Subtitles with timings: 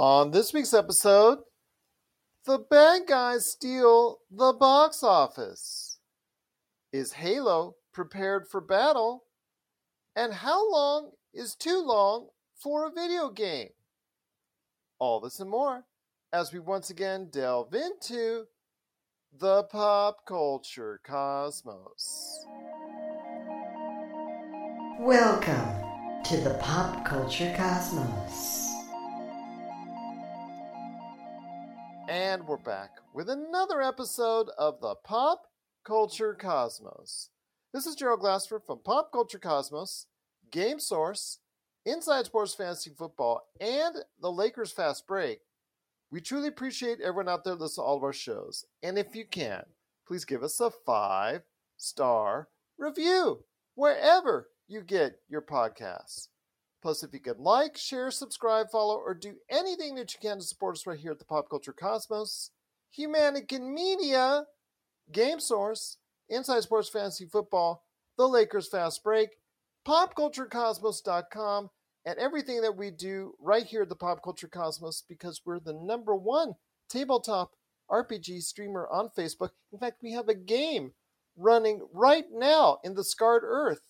[0.00, 1.40] On this week's episode,
[2.46, 5.98] the bad guys steal the box office.
[6.90, 9.24] Is Halo prepared for battle?
[10.16, 13.68] And how long is too long for a video game?
[14.98, 15.84] All this and more
[16.32, 18.46] as we once again delve into
[19.38, 22.46] the pop culture cosmos.
[24.98, 28.69] Welcome to the pop culture cosmos.
[32.10, 35.42] And we're back with another episode of the Pop
[35.84, 37.28] Culture Cosmos.
[37.72, 40.06] This is Gerald Glassford from Pop Culture Cosmos,
[40.50, 41.38] Game Source,
[41.86, 45.38] Inside Sports Fantasy Football, and the Lakers Fast Break.
[46.10, 48.64] We truly appreciate everyone out there listening to all of our shows.
[48.82, 49.62] And if you can,
[50.04, 51.42] please give us a five
[51.76, 53.44] star review
[53.76, 56.26] wherever you get your podcasts.
[56.82, 60.44] Plus, if you could like, share, subscribe, follow, or do anything that you can to
[60.44, 62.50] support us right here at the Pop Culture Cosmos,
[62.98, 64.44] Humanican Media,
[65.12, 67.84] Game Source, Inside Sports Fantasy Football,
[68.16, 69.30] The Lakers Fast Break,
[69.86, 71.70] PopCultureCosmos.com,
[72.06, 75.74] and everything that we do right here at the Pop Culture Cosmos because we're the
[75.74, 76.54] number one
[76.88, 77.52] tabletop
[77.90, 79.50] RPG streamer on Facebook.
[79.72, 80.92] In fact, we have a game
[81.36, 83.80] running right now in the Scarred Earth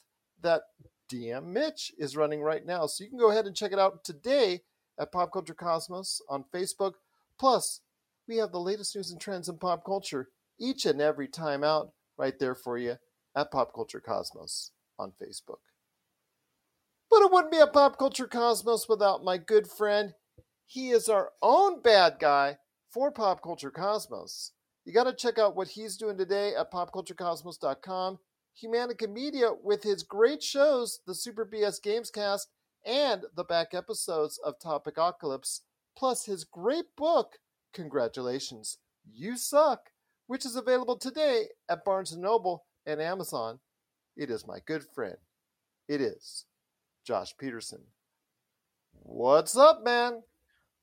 [0.43, 0.63] that
[1.11, 2.87] DM Mitch is running right now.
[2.87, 4.61] So you can go ahead and check it out today
[4.99, 6.95] at Pop Culture Cosmos on Facebook.
[7.39, 7.81] Plus,
[8.29, 11.93] we have the latest news and trends in pop culture each and every time out
[12.17, 12.97] right there for you
[13.35, 15.61] at Pop Culture Cosmos on Facebook.
[17.11, 20.15] But it wouldn't be a Pop Culture Cosmos without my good friend.
[20.67, 22.59] He is our own bad guy
[22.89, 24.53] for Pop Culture Cosmos.
[24.85, 28.19] You got to check out what he's doing today at popculturecosmos.com.
[28.63, 32.47] Humanica Media with his great shows, the Super BS Gamescast
[32.85, 35.61] and the back episodes of Topic Topicocalypse,
[35.97, 37.39] plus his great book,
[37.73, 39.91] Congratulations, You Suck,
[40.27, 43.61] which is available today at Barnes & Noble and Amazon.
[44.17, 45.17] It is my good friend.
[45.89, 46.45] It is
[47.05, 47.81] Josh Peterson.
[48.93, 50.23] What's up, man?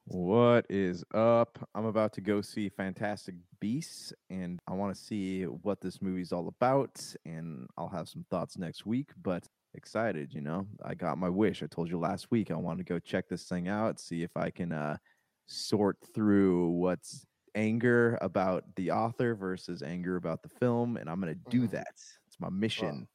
[0.10, 1.68] What is up?
[1.76, 6.32] I'm about to go see Fantastic Beasts and I want to see what this movie's
[6.32, 10.66] all about and I'll have some thoughts next week, but excited, you know.
[10.82, 11.62] I got my wish.
[11.62, 14.32] I told you last week I want to go check this thing out, see if
[14.38, 14.98] I can uh
[15.46, 17.26] sort through what's
[17.56, 21.72] anger about the author versus anger about the film and I'm going to do Mhm.
[21.72, 21.88] that.
[22.28, 23.02] It's my mission.
[23.02, 23.08] Wow.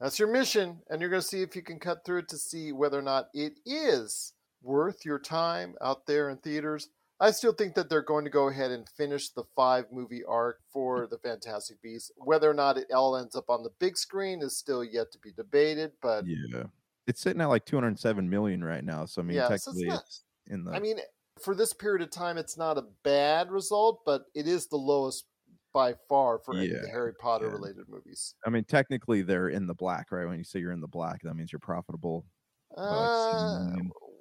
[0.00, 2.38] That's your mission, and you're going to see if you can cut through it to
[2.38, 4.32] see whether or not it is
[4.62, 6.88] worth your time out there in theaters.
[7.20, 10.60] I still think that they're going to go ahead and finish the five movie arc
[10.72, 12.12] for the Fantastic Beasts.
[12.16, 15.18] Whether or not it all ends up on the big screen is still yet to
[15.18, 15.92] be debated.
[16.00, 16.64] But Yeah.
[17.08, 19.88] It's sitting at like 207 million right now, so I mean Yeah, so it's technically
[19.88, 20.98] not- it's in the I mean,
[21.40, 25.24] for this period of time, it's not a bad result, but it is the lowest
[25.72, 27.52] by far for any of the Harry Potter yeah.
[27.52, 28.34] related movies.
[28.44, 30.26] I mean, technically, they're in the black, right?
[30.26, 32.24] When you say you're in the black, that means you're profitable.
[32.76, 33.74] Uh.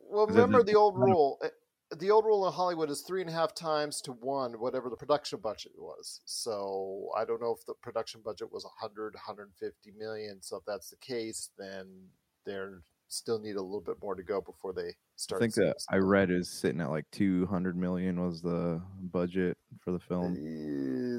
[0.09, 1.40] Well, remember the old rule.
[1.44, 1.50] eh,
[1.97, 4.97] The old rule in Hollywood is three and a half times to one, whatever the
[4.97, 6.22] production budget was.
[6.25, 10.41] So I don't know if the production budget was 100, 150 million.
[10.41, 12.09] So if that's the case, then
[12.45, 14.95] they're still need a little bit more to go before they
[15.33, 19.91] I think that I read is sitting at like 200 million was the budget for
[19.91, 20.35] the film.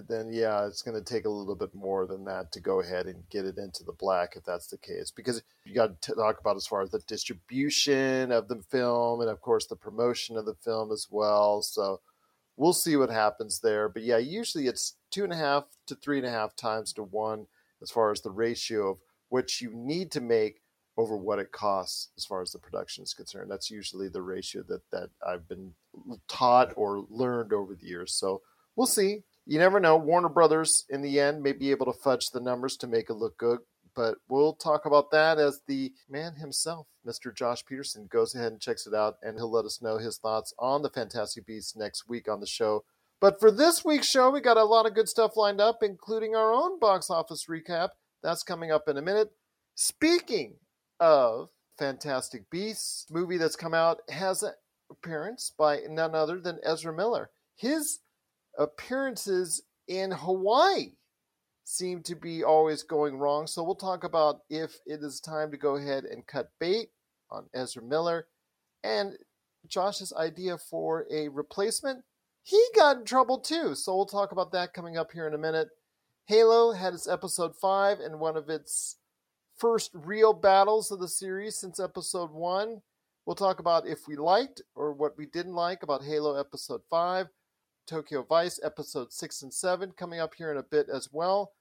[0.08, 3.06] Then yeah, it's going to take a little bit more than that to go ahead
[3.06, 5.10] and get it into the black if that's the case.
[5.10, 9.28] Because you got to talk about as far as the distribution of the film and
[9.30, 11.60] of course the promotion of the film as well.
[11.62, 12.00] So
[12.56, 13.88] we'll see what happens there.
[13.88, 17.02] But yeah, usually it's two and a half to three and a half times to
[17.02, 17.46] one
[17.82, 18.98] as far as the ratio of
[19.28, 20.60] what you need to make
[20.98, 23.48] over what it costs as far as the production is concerned.
[23.50, 25.72] That's usually the ratio that that I've been
[26.26, 28.12] taught or learned over the years.
[28.12, 28.42] So
[28.74, 29.22] we'll see.
[29.46, 29.96] You never know.
[29.96, 33.14] Warner Brothers, in the end, may be able to fudge the numbers to make it
[33.14, 33.60] look good.
[33.94, 37.34] But we'll talk about that as the man himself, Mr.
[37.34, 40.52] Josh Peterson, goes ahead and checks it out, and he'll let us know his thoughts
[40.58, 42.84] on the Fantastic Beasts next week on the show.
[43.20, 46.36] But for this week's show, we got a lot of good stuff lined up, including
[46.36, 47.90] our own box office recap.
[48.22, 49.30] That's coming up in a minute.
[49.74, 50.56] Speaking
[51.00, 54.52] of Fantastic Beasts, movie that's come out has an
[54.90, 57.30] appearance by none other than Ezra Miller.
[57.56, 58.00] His
[58.58, 60.92] appearances in Hawaii
[61.64, 63.46] seem to be always going wrong.
[63.46, 66.90] So we'll talk about if it is time to go ahead and cut bait
[67.30, 68.26] on Ezra Miller
[68.82, 69.16] and
[69.66, 72.04] Josh's idea for a replacement.
[72.42, 73.74] He got in trouble too.
[73.74, 75.68] So we'll talk about that coming up here in a minute.
[76.24, 78.96] Halo had its episode 5 and one of its
[79.58, 82.80] first real battles of the series since episode 1
[83.28, 87.26] We'll talk about if we liked or what we didn't like about Halo Episode 5,
[87.86, 91.52] Tokyo Vice Episode 6 and 7 coming up here in a bit as well.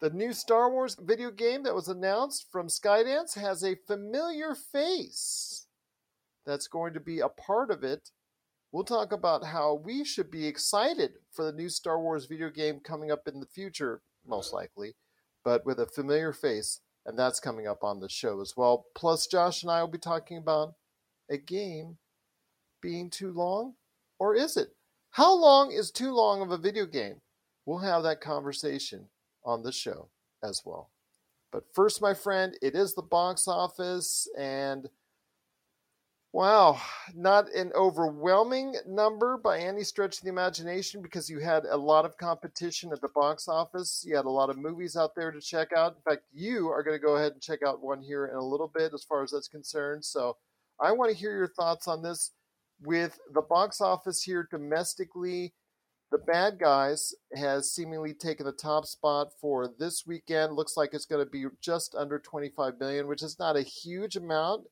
[0.00, 5.68] The new Star Wars video game that was announced from Skydance has a familiar face
[6.44, 8.10] that's going to be a part of it.
[8.72, 12.80] We'll talk about how we should be excited for the new Star Wars video game
[12.80, 14.96] coming up in the future, most likely,
[15.44, 18.86] but with a familiar face, and that's coming up on the show as well.
[18.94, 20.74] Plus, Josh and I will be talking about
[21.30, 21.98] a game
[22.80, 23.74] being too long,
[24.18, 24.68] or is it?
[25.10, 27.20] How long is too long of a video game?
[27.66, 29.08] We'll have that conversation
[29.44, 30.08] on the show
[30.42, 30.90] as well.
[31.52, 34.88] But first, my friend, it is the box office, and
[36.34, 36.80] wow,
[37.14, 42.04] not an overwhelming number by any stretch of the imagination because you had a lot
[42.04, 44.02] of competition at the box office.
[44.04, 45.94] You had a lot of movies out there to check out.
[45.94, 48.44] In fact, you are going to go ahead and check out one here in a
[48.44, 50.04] little bit as far as that's concerned.
[50.04, 50.36] So
[50.80, 52.32] I want to hear your thoughts on this.
[52.82, 55.54] With the box office here domestically,
[56.10, 60.54] the Bad Guys has seemingly taken the top spot for this weekend.
[60.54, 64.16] Looks like it's going to be just under 25 million, which is not a huge
[64.16, 64.64] amount.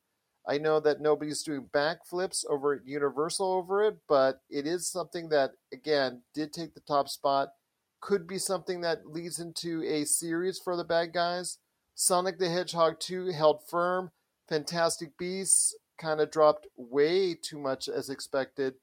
[0.47, 5.29] I know that nobody's doing backflips over at Universal over it, but it is something
[5.29, 7.53] that, again, did take the top spot.
[8.01, 11.59] Could be something that leads into a series for the bad guys.
[11.95, 14.11] Sonic the Hedgehog 2 held firm.
[14.49, 18.73] Fantastic Beasts kind of dropped way too much as expected.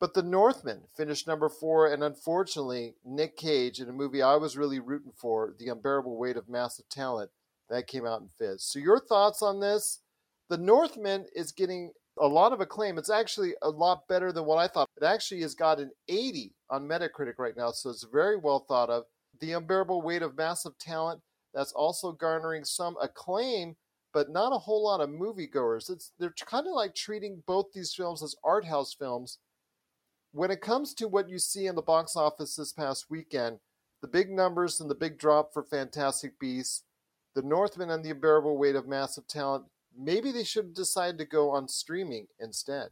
[0.00, 4.56] But The Northman finished number four, and unfortunately, Nick Cage in a movie I was
[4.56, 7.30] really rooting for, The Unbearable Weight of Massive Talent,
[7.68, 8.60] that came out in fifth.
[8.60, 10.00] So, your thoughts on this?
[10.48, 12.98] The Northman is getting a lot of acclaim.
[12.98, 14.88] It's actually a lot better than what I thought.
[14.96, 18.90] It actually has got an 80 on Metacritic right now, so it's very well thought
[18.90, 19.04] of.
[19.40, 21.20] The Unbearable Weight of Massive Talent,
[21.54, 23.76] that's also garnering some acclaim
[24.12, 25.90] but not a whole lot of moviegoers.
[25.90, 29.38] It's they're kind of like treating both these films as art house films.
[30.32, 33.58] When it comes to what you see in the box office this past weekend,
[34.02, 36.84] the big numbers and the big drop for Fantastic Beasts,
[37.34, 39.64] The Northman and the Unbearable Weight of Massive Talent,
[39.98, 42.88] maybe they should decide to go on streaming instead.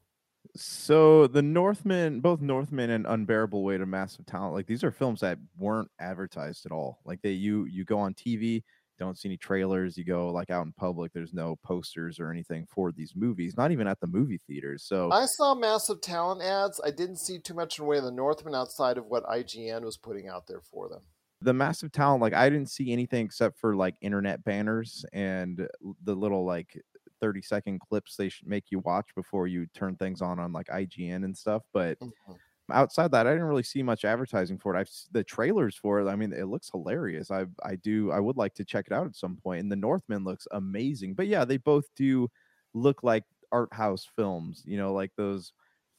[0.54, 5.20] So the Northman, both Northman and Unbearable Weight of Massive Talent, like these are films
[5.20, 7.00] that weren't advertised at all.
[7.04, 8.62] Like they you you go on TV,
[8.98, 9.96] don't see any trailers.
[9.96, 13.70] You go like out in public, there's no posters or anything for these movies, not
[13.70, 14.84] even at the movie theaters.
[14.84, 16.80] So I saw massive talent ads.
[16.84, 19.82] I didn't see too much in the way of the Northman outside of what IGN
[19.82, 21.02] was putting out there for them.
[21.42, 25.68] The massive talent, like I didn't see anything except for like internet banners and
[26.02, 26.80] the little like
[27.20, 30.66] 30 second clips they should make you watch before you turn things on on like
[30.68, 31.62] IGN and stuff.
[31.72, 32.32] But mm-hmm
[32.72, 34.78] outside that, I didn't really see much advertising for it.
[34.78, 36.08] I've the trailers for it.
[36.08, 37.30] I mean, it looks hilarious.
[37.30, 39.60] I I do I would like to check it out at some point.
[39.60, 41.14] And the Northman looks amazing.
[41.14, 42.28] But yeah, they both do
[42.74, 44.62] look like art house films.
[44.66, 45.52] You know, like those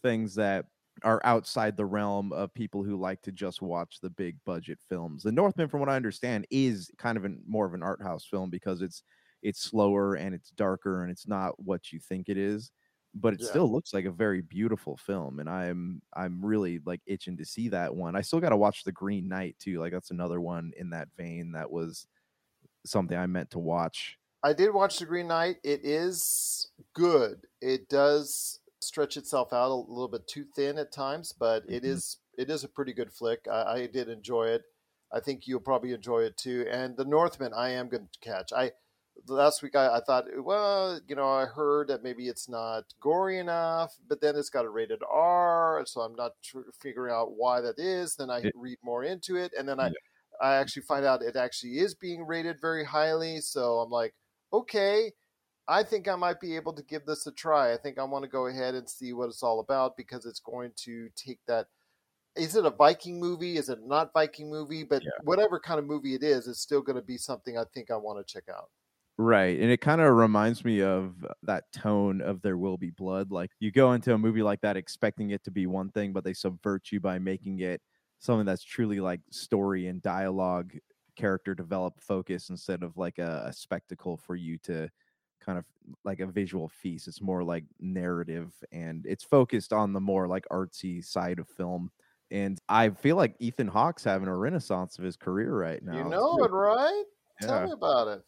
[0.04, 0.66] things that
[1.04, 5.24] are outside the realm of people who like to just watch the big budget films.
[5.24, 8.26] The Northman, from what I understand, is kind of an, more of an art house
[8.26, 9.04] film because it's
[9.42, 12.72] it's slower and it's darker and it's not what you think it is
[13.14, 13.48] but it yeah.
[13.48, 17.70] still looks like a very beautiful film and i'm i'm really like itching to see
[17.70, 20.72] that one i still got to watch the green knight too like that's another one
[20.78, 22.08] in that vein that was
[22.86, 27.90] something i meant to watch i did watch the green knight it is good it
[27.90, 31.74] does stretch itself out a little bit too thin at times but mm-hmm.
[31.74, 34.64] it is it is a pretty good flick I, I did enjoy it
[35.12, 38.54] i think you'll probably enjoy it too and the northman i am going to catch
[38.54, 38.72] i
[39.28, 43.40] last week I, I, thought, well, you know, I heard that maybe it's not gory
[43.40, 47.62] enough, but then it's got a rated R, so I'm not tr- figuring out why
[47.62, 48.16] that is.
[48.16, 49.94] Then I read more into it, and then I, yeah.
[50.42, 53.40] I actually find out it actually is being rated very highly.
[53.42, 54.14] So I'm like,
[54.54, 55.12] okay,
[55.68, 57.74] I think I might be able to give this a try.
[57.74, 60.40] I think I want to go ahead and see what it's all about because it's
[60.40, 61.68] going to take that.
[62.36, 63.58] Is it a Viking movie?
[63.58, 64.84] Is it not Viking movie?
[64.84, 65.10] But yeah.
[65.24, 67.98] whatever kind of movie it is, it's still going to be something I think I
[67.98, 68.70] want to check out.
[69.20, 69.60] Right.
[69.60, 73.32] And it kind of reminds me of that tone of There Will Be Blood.
[73.32, 76.24] Like you go into a movie like that expecting it to be one thing, but
[76.24, 77.82] they subvert you by making it
[78.20, 80.74] something that's truly like story and dialogue,
[81.16, 84.88] character develop focus instead of like a, a spectacle for you to
[85.44, 85.66] kind of
[86.06, 87.08] like a visual feast.
[87.08, 91.90] It's more like narrative and it's focused on the more like artsy side of film.
[92.30, 95.98] And I feel like Ethan Hawke's having a renaissance of his career right now.
[95.98, 97.04] You know it, right?
[97.42, 97.48] Yeah.
[97.48, 98.22] Tell me about it.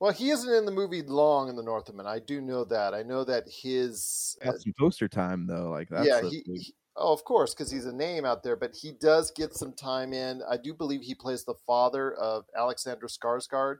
[0.00, 2.06] Well, he isn't in the movie long in the Northman.
[2.06, 2.94] I do know that.
[2.94, 5.70] I know that his got uh, some poster time though.
[5.70, 6.06] Like that.
[6.06, 8.56] Yeah, he, he, Oh, of course, because he's a name out there.
[8.56, 10.42] But he does get some time in.
[10.48, 13.78] I do believe he plays the father of Alexander Skarsgård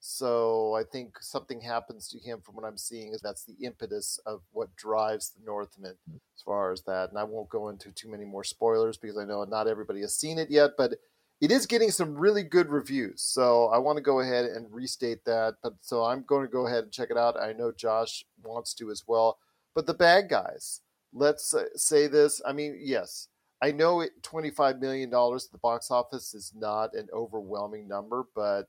[0.00, 4.18] So I think something happens to him from what I'm seeing is that's the impetus
[4.26, 7.08] of what drives the Northman as far as that.
[7.10, 10.14] And I won't go into too many more spoilers because I know not everybody has
[10.14, 10.94] seen it yet, but
[11.40, 13.22] it is getting some really good reviews.
[13.22, 15.54] So I want to go ahead and restate that.
[15.62, 17.40] But so I'm going to go ahead and check it out.
[17.40, 19.38] I know Josh wants to as well.
[19.74, 20.80] But the bad guys,
[21.14, 22.42] let's say this.
[22.46, 23.28] I mean, yes,
[23.62, 28.64] I know it, $25 million at the box office is not an overwhelming number, but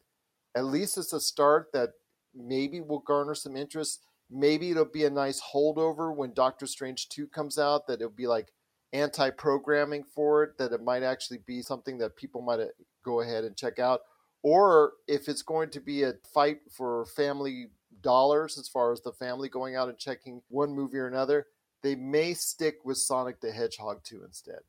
[0.55, 1.91] at least it's a start that
[2.35, 4.05] maybe will garner some interest.
[4.29, 8.27] Maybe it'll be a nice holdover when Doctor Strange 2 comes out, that it'll be
[8.27, 8.53] like
[8.93, 12.67] anti programming for it, that it might actually be something that people might uh,
[13.03, 14.01] go ahead and check out.
[14.43, 17.67] Or if it's going to be a fight for family
[18.01, 21.48] dollars, as far as the family going out and checking one movie or another,
[21.83, 24.60] they may stick with Sonic the Hedgehog 2 instead.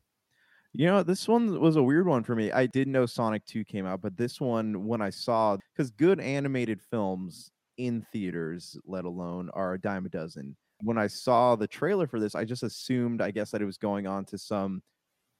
[0.74, 2.50] You know, this one was a weird one for me.
[2.50, 6.18] I did know Sonic 2 came out, but this one, when I saw, because good
[6.18, 11.68] animated films in theaters, let alone, are a dime a dozen when I saw the
[11.68, 14.82] trailer for this, I just assumed, I guess, that it was going on to some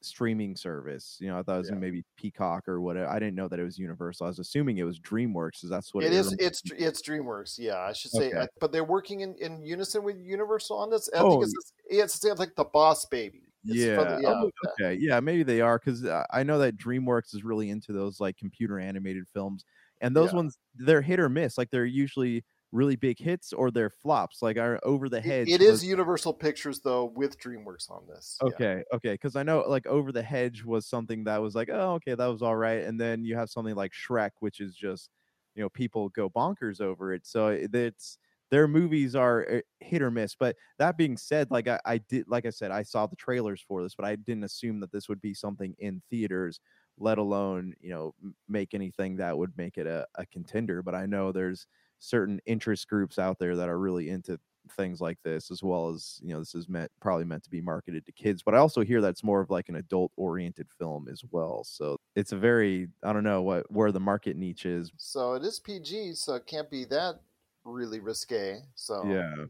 [0.01, 1.17] streaming service.
[1.21, 1.77] You know, I thought it was yeah.
[1.77, 3.09] maybe Peacock or whatever.
[3.09, 4.27] I didn't know that it was Universal.
[4.27, 6.33] I was assuming it was DreamWorks, because that's what it, it is.
[6.39, 7.59] It's it's DreamWorks.
[7.59, 8.33] Yeah, I should say.
[8.33, 8.47] Okay.
[8.61, 11.09] but they're working in, in unison with Universal on this.
[11.15, 11.31] I oh.
[11.31, 13.43] think it's, it's, it's like the Boss Baby.
[13.65, 13.97] It's yeah.
[13.97, 14.29] The, yeah.
[14.29, 14.99] Oh, okay.
[15.01, 18.37] Yeah, maybe they are because uh, I know that DreamWorks is really into those like
[18.37, 19.65] computer animated films,
[20.01, 20.37] and those yeah.
[20.37, 21.57] ones they're hit or miss.
[21.57, 25.61] Like they're usually really big hits or they're flops like our over the hedge it,
[25.61, 25.83] it was...
[25.83, 28.97] is universal pictures though with dreamworks on this okay yeah.
[28.97, 32.15] okay because i know like over the hedge was something that was like oh okay
[32.15, 35.11] that was all right and then you have something like shrek which is just
[35.55, 38.19] you know people go bonkers over it so it's
[38.51, 42.25] their movies are eh, hit or miss but that being said like I, I did
[42.29, 45.09] like i said i saw the trailers for this but i didn't assume that this
[45.09, 46.59] would be something in theaters
[46.99, 48.15] let alone you know
[48.49, 51.67] make anything that would make it a, a contender but i know there's
[52.03, 54.39] certain interest groups out there that are really into
[54.77, 57.61] things like this as well as you know this is meant probably meant to be
[57.61, 61.09] marketed to kids but i also hear that's more of like an adult oriented film
[61.11, 64.93] as well so it's a very i don't know what where the market niche is.
[64.97, 67.21] So it is pg so it can't be that
[67.65, 69.47] really risque so yeah.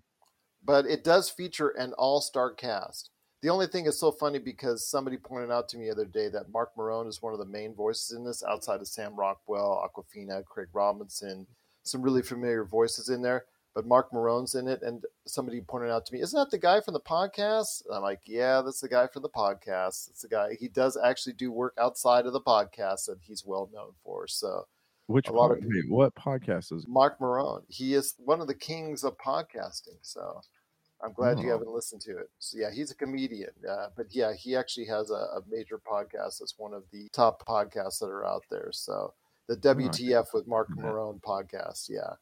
[0.65, 3.11] but it does feature an all-star cast.
[3.43, 6.29] The only thing is so funny because somebody pointed out to me the other day
[6.29, 9.83] that Marc Maron is one of the main voices in this outside of sam rockwell
[9.85, 11.47] Awkwafina, craig robinson
[11.83, 13.45] some really familiar voices in there.
[13.75, 16.83] But Marc Maron's in it, and somebody pointed out to me, "Isn't that the guy
[16.83, 20.11] from the podcast?" And I'm like, "Yeah, that's the guy from the podcast.
[20.11, 20.57] It's the guy.
[20.61, 24.67] He does actually do work outside of the podcast that he's well known for." So,
[25.07, 27.63] which a of wait, what podcast is Marc Maron?
[27.69, 29.97] He is one of the kings of podcasting.
[30.03, 30.43] So,
[31.03, 31.43] I'm glad oh.
[31.43, 32.31] you haven't listened to it.
[32.39, 36.39] So yeah, he's a comedian, uh, but yeah, he actually has a, a, major podcast
[36.39, 38.69] that's one of the top podcasts that are out there.
[38.73, 39.15] So
[39.49, 41.89] the WTF with Marc Maron podcast.
[41.89, 42.15] Yeah,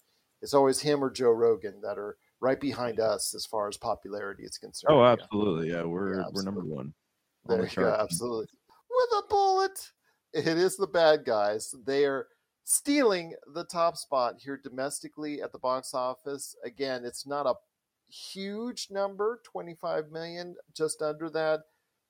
[0.43, 4.45] it's always him or Joe Rogan that are right behind us as far as popularity
[4.45, 4.95] is concerned.
[4.95, 5.71] Oh, absolutely.
[5.71, 6.93] Yeah, we're yeah, we're number one.
[7.47, 7.97] There you go.
[8.01, 8.47] Absolutely.
[8.69, 9.93] With a bullet.
[10.33, 11.75] It is the bad guys.
[11.85, 12.29] They are
[12.65, 16.55] stealing the top spot here domestically at the box office.
[16.65, 17.55] Again, it's not a
[18.09, 21.63] huge number, 25 million, just under that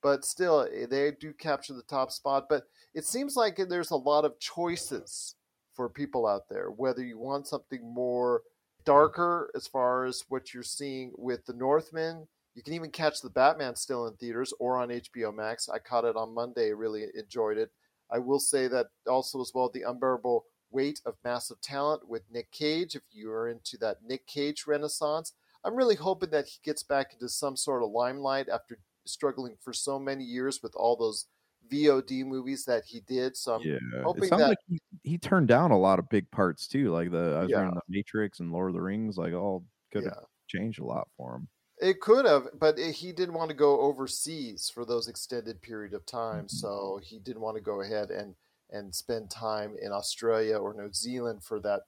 [0.03, 2.47] but still eh, they do capture the top spot.
[2.49, 2.65] But
[2.95, 5.35] it seems like there's a lot of choices
[5.75, 8.43] for people out there, whether you want something more
[8.85, 12.27] darker as far as what you're seeing with the Northman.
[12.55, 15.69] You can even catch the Batman still in theaters or on HBO Max.
[15.69, 17.71] I caught it on Monday, really enjoyed it.
[18.11, 22.51] I will say that also as well the unbearable weight of massive talent with Nick
[22.51, 22.95] Cage.
[22.95, 25.33] If you are into that Nick Cage renaissance,
[25.65, 28.79] I'm really hoping that he gets back into some sort of limelight after
[29.11, 31.27] struggling for so many years with all those
[31.71, 33.37] VOD movies that he did.
[33.37, 36.67] So I'm yeah, hoping that like he, he, turned down a lot of big parts
[36.67, 37.71] too, like the I was yeah.
[37.73, 40.25] the Matrix and Lord of the Rings, like all could have yeah.
[40.49, 41.49] changed a lot for him.
[41.81, 45.95] It could have, but it, he didn't want to go overseas for those extended period
[45.95, 46.57] of time, mm-hmm.
[46.57, 48.35] so he didn't want to go ahead and
[48.71, 51.81] and spend time in Australia or New Zealand for that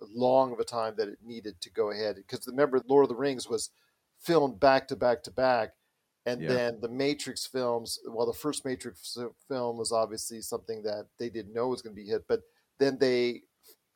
[0.00, 2.16] long of a time that it needed to go ahead.
[2.16, 3.70] Because remember, Lord of the Rings was
[4.18, 5.75] filmed back to back to back
[6.26, 6.48] and yeah.
[6.48, 7.98] then the Matrix films.
[8.06, 9.16] Well, the first Matrix
[9.48, 12.42] film was obviously something that they didn't know was going to be hit, but
[12.78, 13.42] then they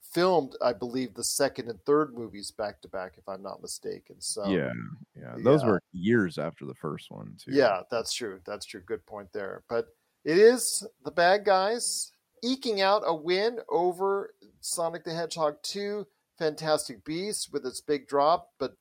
[0.01, 4.17] filmed, I believe, the second and third movies back to back, if I'm not mistaken.
[4.21, 4.73] So yeah,
[5.17, 5.69] yeah, those yeah.
[5.69, 7.53] were years after the first one too.
[7.53, 8.41] Yeah, that's true.
[8.47, 8.81] That's true.
[8.87, 9.63] Good point there.
[9.69, 9.89] But
[10.25, 16.07] it is the bad guys eking out a win over Sonic the Hedgehog 2,
[16.39, 18.75] Fantastic Beasts with its big drop, but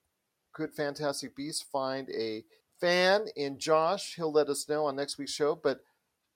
[0.54, 2.44] could Fantastic Beasts find a
[2.80, 4.16] fan in Josh.
[4.16, 5.56] He'll let us know on next week's show.
[5.56, 5.82] But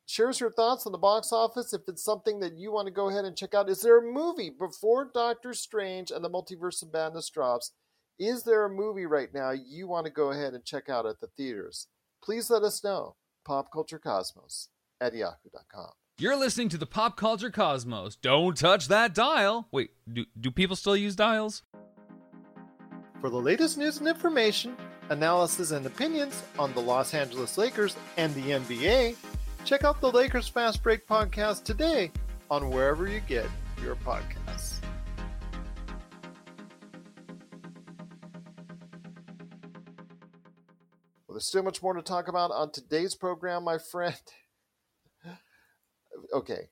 [0.05, 1.73] share us your thoughts on the box office.
[1.73, 4.13] If it's something that you want to go ahead and check out, is there a
[4.13, 7.71] movie before Doctor Strange and the Multiverse of Madness drops?
[8.19, 11.19] Is there a movie right now you want to go ahead and check out at
[11.19, 11.87] the theaters?
[12.23, 13.15] Please let us know.
[13.47, 14.67] PopCultureCosmos
[15.01, 15.91] at yahoo.com.
[16.19, 18.15] You're listening to the Pop Culture Cosmos.
[18.15, 19.67] Don't touch that dial.
[19.71, 21.63] Wait, do, do people still use dials?
[23.19, 24.77] For the latest news and information,
[25.09, 29.15] analysis and opinions on the Los Angeles Lakers and the NBA,
[29.65, 32.11] check out the Lakers Fast Break podcast today
[32.49, 33.47] on wherever you get
[33.81, 34.79] your podcasts.
[41.27, 44.15] Well, there's still much more to talk about on today's program, my friend.
[46.33, 46.69] okay,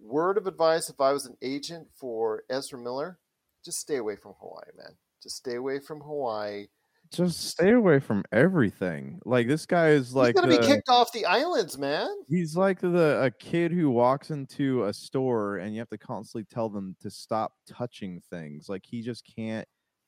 [0.00, 3.18] word of advice if I was an agent for Ezra Miller,
[3.64, 4.96] just stay away from Hawaii, man.
[5.22, 6.68] Just stay away from Hawaii.
[7.10, 9.18] Just stay away from everything.
[9.24, 12.08] Like this guy is like He's gonna the- be kicked off the islands, man.
[12.28, 16.44] He's like the a kid who walks into a store and you have to constantly
[16.44, 18.68] tell them to stop touching things.
[18.68, 19.66] Like he just can't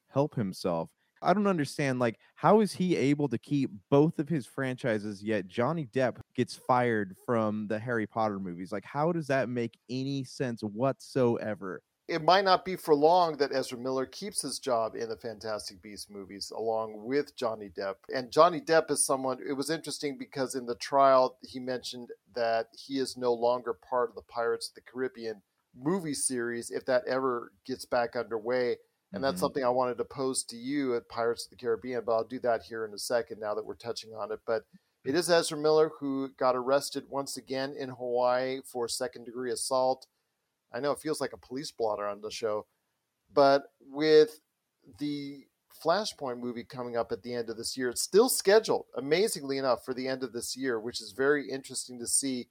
[0.09, 0.91] help himself.
[1.23, 5.47] I don't understand like how is he able to keep both of his franchises yet
[5.49, 8.73] Johnny Depp gets fired from the Harry Potter movies.
[8.73, 11.81] Like how does that make any sense whatsoever?
[12.11, 15.81] It might not be for long that Ezra Miller keeps his job in the Fantastic
[15.81, 17.95] Beasts movies along with Johnny Depp.
[18.13, 22.67] And Johnny Depp is someone, it was interesting because in the trial, he mentioned that
[22.73, 27.07] he is no longer part of the Pirates of the Caribbean movie series if that
[27.07, 28.79] ever gets back underway.
[29.13, 29.41] And that's Mhm.
[29.41, 32.41] something I wanted to pose to you at Pirates of the Caribbean, but I'll do
[32.41, 34.41] that here in a second now that we're touching on it.
[34.45, 34.65] But
[35.05, 40.09] it is Ezra Miller who got arrested once again in Hawaii for second degree assault.
[40.73, 42.67] I know it feels like a police blotter on the show,
[43.33, 44.41] but with
[44.99, 45.45] the
[45.85, 49.85] Flashpoint movie coming up at the end of this year, it's still scheduled, amazingly enough,
[49.85, 52.49] for the end of this year, which is very interesting to see.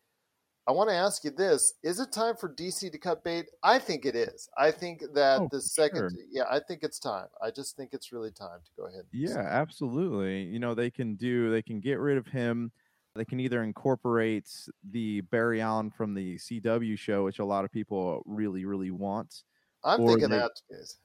[0.68, 3.48] I want to ask you this: Is it time for DC to cut bait?
[3.64, 4.50] I think it is.
[4.58, 6.20] I think that Oh, the second, sure.
[6.32, 7.28] yeah, I think it's time.
[7.42, 9.06] I just think it's really time to go ahead.
[9.12, 10.44] and Yeah, absolutely.
[10.44, 12.72] You know, they can do they can get rid of him.
[13.20, 14.50] They can either incorporate
[14.92, 19.43] the Barry Allen from the CW show, which a lot of people really, really want.
[19.84, 20.52] I'm thinking they- that.
[20.70, 20.96] Is,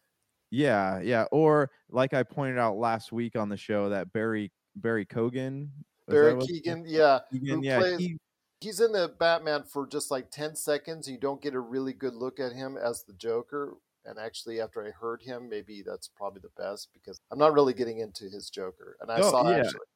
[0.51, 1.25] Yeah, yeah.
[1.33, 5.73] Or like I pointed out last week on the show, that Barry Barry Cogan.
[6.07, 8.17] Barry Keegan, yeah, Keegan, yeah, plays- he,
[8.61, 11.09] he's in the Batman for just like 10 seconds.
[11.09, 13.75] You don't get a really good look at him as the Joker.
[14.05, 17.73] And actually, after I heard him, maybe that's probably the best because I'm not really
[17.75, 18.97] getting into his Joker.
[19.01, 19.57] And I Oh, saw yeah.
[19.57, 19.87] actually,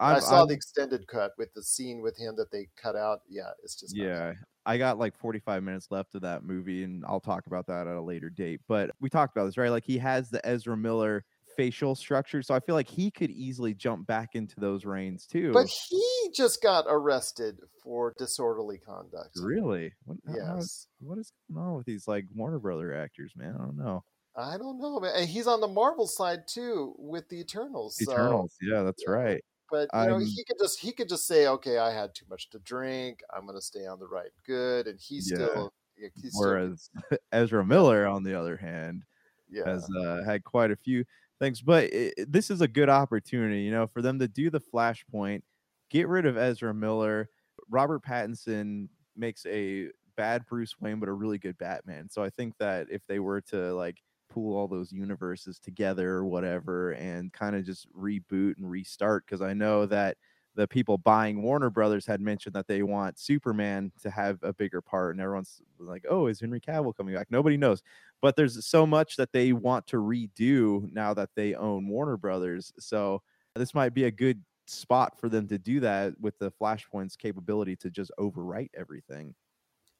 [0.00, 2.96] i I'm- saw I'm- the extended cut with the scene with him that they cut
[2.96, 3.20] out.
[3.28, 7.20] Yeah, it's just Yeah, I got like 45 minutes left of that movie, and I'll
[7.20, 8.60] talk about that at a later date.
[8.68, 9.70] But we talked about this, right?
[9.70, 11.24] Like he has the Ezra Miller
[11.56, 15.52] facial structure, so I feel like he could easily jump back into those reins too.
[15.54, 19.30] But he just got arrested for disorderly conduct.
[19.42, 20.86] really, what, how- how is- Yes.
[21.00, 23.54] what is going on with these like Warner Brother actors, man?
[23.54, 24.04] I don't know.
[24.38, 25.14] I don't know, man.
[25.16, 27.96] And he's on the Marvel side too with the Eternals.
[27.98, 29.44] so- Eternals, yeah, that's yeah, right.
[29.70, 32.26] But you know I'm- he could just he could just say okay i had too
[32.30, 35.36] much to drink i'm going to stay on the right and good and he's Yeah.
[35.36, 36.90] still yeah, he's still, Whereas
[37.32, 39.04] Ezra Miller, on the other hand,
[39.48, 41.04] yeah has uh, had quite a few
[41.40, 41.62] things.
[41.62, 44.60] But i i- this is a good opportunity, you know, for them to do the
[44.60, 45.42] Flashpoint,
[45.90, 47.30] get rid of Ezra Miller.
[47.70, 52.08] Robert Pattinson makes a bad Bruce Wayne, but a really good Batman.
[52.10, 54.02] So I think that if they were to like
[54.36, 59.42] pool all those universes together or whatever and kind of just reboot and restart, because
[59.42, 60.18] I know that
[60.54, 64.80] the people buying Warner Brothers had mentioned that they want Superman to have a bigger
[64.80, 67.82] part, and everyone's like, "Oh, is Henry Cavill coming back?" Nobody knows,
[68.22, 72.72] but there's so much that they want to redo now that they own Warner Brothers.
[72.78, 73.22] So
[73.54, 77.76] this might be a good spot for them to do that with the Flashpoint's capability
[77.76, 79.34] to just overwrite everything.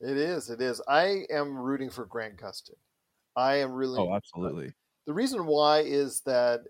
[0.00, 2.76] it is it is i am rooting for grant gustin
[3.36, 4.12] i am really Oh,
[4.44, 4.74] uh, absolutely.
[5.06, 6.60] the reason why is that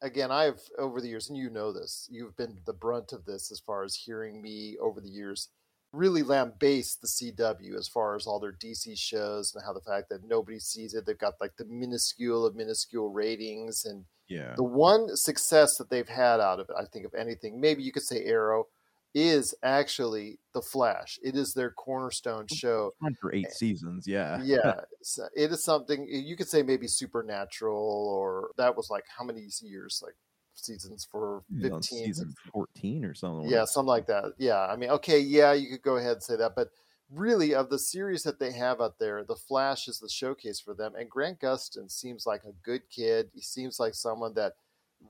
[0.00, 3.50] again i've over the years and you know this you've been the brunt of this
[3.52, 5.50] as far as hearing me over the years
[5.92, 10.08] really lambaste the cw as far as all their dc shows and how the fact
[10.08, 14.56] that nobody sees it they've got like the minuscule of minuscule ratings and Yeah.
[14.56, 17.90] the one success that they've had out of it, I think, of anything, maybe you
[17.90, 18.66] could say Arrow,
[19.14, 21.18] is actually The Flash.
[21.22, 22.94] It is their cornerstone show.
[23.20, 24.06] For eight seasons.
[24.06, 24.40] Yeah.
[24.42, 29.24] Yeah, so it is something you could say maybe Supernatural, or that was like how
[29.24, 30.00] many years?
[30.04, 30.14] Like
[30.54, 33.48] seasons for You know, season 14 or something.
[33.48, 36.36] yeah something like that yeah i mean okay yeah you could go ahead and say
[36.36, 36.68] that but
[37.10, 40.74] really of the series that they have out there the flash is the showcase for
[40.74, 44.52] them and grant gustin seems like a good kid he seems like someone that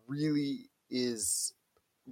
[0.07, 1.53] really is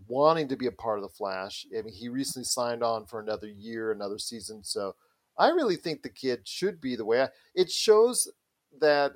[0.06, 1.66] wanting to be a part of the Flash.
[1.76, 4.62] I mean, he recently signed on for another year, another season.
[4.62, 4.94] So
[5.38, 7.22] I really think the kid should be the way.
[7.22, 8.30] I, it shows
[8.80, 9.12] that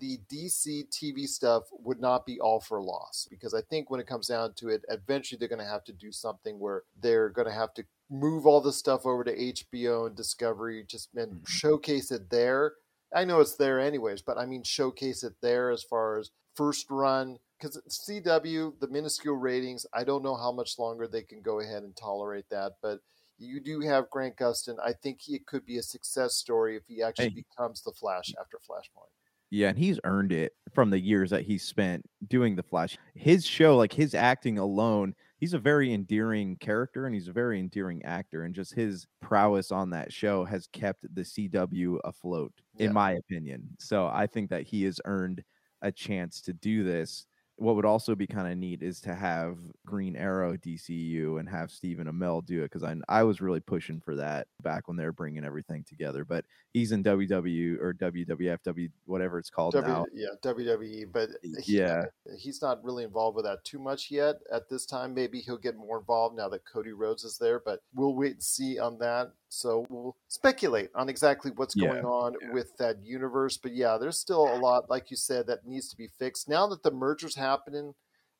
[0.00, 4.06] the DC TV stuff would not be all for loss because I think when it
[4.06, 7.48] comes down to it, eventually they're going to have to do something where they're going
[7.48, 11.44] to have to move all this stuff over to HBO and Discovery, just and mm-hmm.
[11.46, 12.74] showcase it there.
[13.14, 16.90] I know it's there anyways, but I mean showcase it there as far as first
[16.90, 19.86] run because CW the minuscule ratings.
[19.94, 23.00] I don't know how much longer they can go ahead and tolerate that, but
[23.38, 24.76] you do have Grant Gustin.
[24.84, 27.44] I think he could be a success story if he actually hey.
[27.48, 29.10] becomes the Flash after Flashpoint.
[29.50, 32.96] Yeah, and he's earned it from the years that he's spent doing the Flash.
[33.14, 37.60] His show, like his acting alone, he's a very endearing character and he's a very
[37.60, 38.44] endearing actor.
[38.44, 42.86] And just his prowess on that show has kept the CW afloat, yeah.
[42.86, 43.68] in my opinion.
[43.78, 45.44] So I think that he has earned
[45.82, 47.26] a chance to do this
[47.62, 51.70] what would also be kind of neat is to have Green Arrow DCU and have
[51.70, 55.04] Stephen Amell do it because I I was really pushing for that back when they
[55.04, 56.24] were bringing everything together.
[56.24, 60.06] But he's in WW or WWF, W whatever it's called w, now.
[60.12, 61.12] Yeah, WWE.
[61.12, 65.14] But he, yeah, he's not really involved with that too much yet at this time.
[65.14, 67.60] Maybe he'll get more involved now that Cody Rhodes is there.
[67.64, 69.32] But we'll wait and see on that.
[69.48, 72.52] So we'll speculate on exactly what's yeah, going on yeah.
[72.52, 73.58] with that universe.
[73.58, 76.48] But yeah, there's still a lot, like you said, that needs to be fixed.
[76.48, 77.94] Now that the merger's happening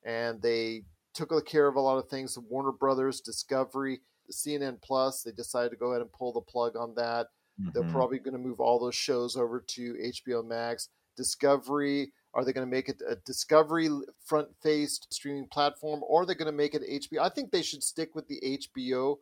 [0.05, 0.83] and they
[1.15, 5.77] took care of a lot of things, Warner Brothers, Discovery, CNN Plus, they decided to
[5.77, 7.27] go ahead and pull the plug on that.
[7.61, 7.71] Mm-hmm.
[7.75, 10.89] They're probably going to move all those shows over to HBO Max.
[11.17, 13.91] Discovery, are they going to make it a Discovery
[14.25, 17.21] front faced streaming platform or are they going to make it HBO?
[17.21, 19.17] I think they should stick with the HBO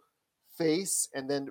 [0.57, 1.49] face and then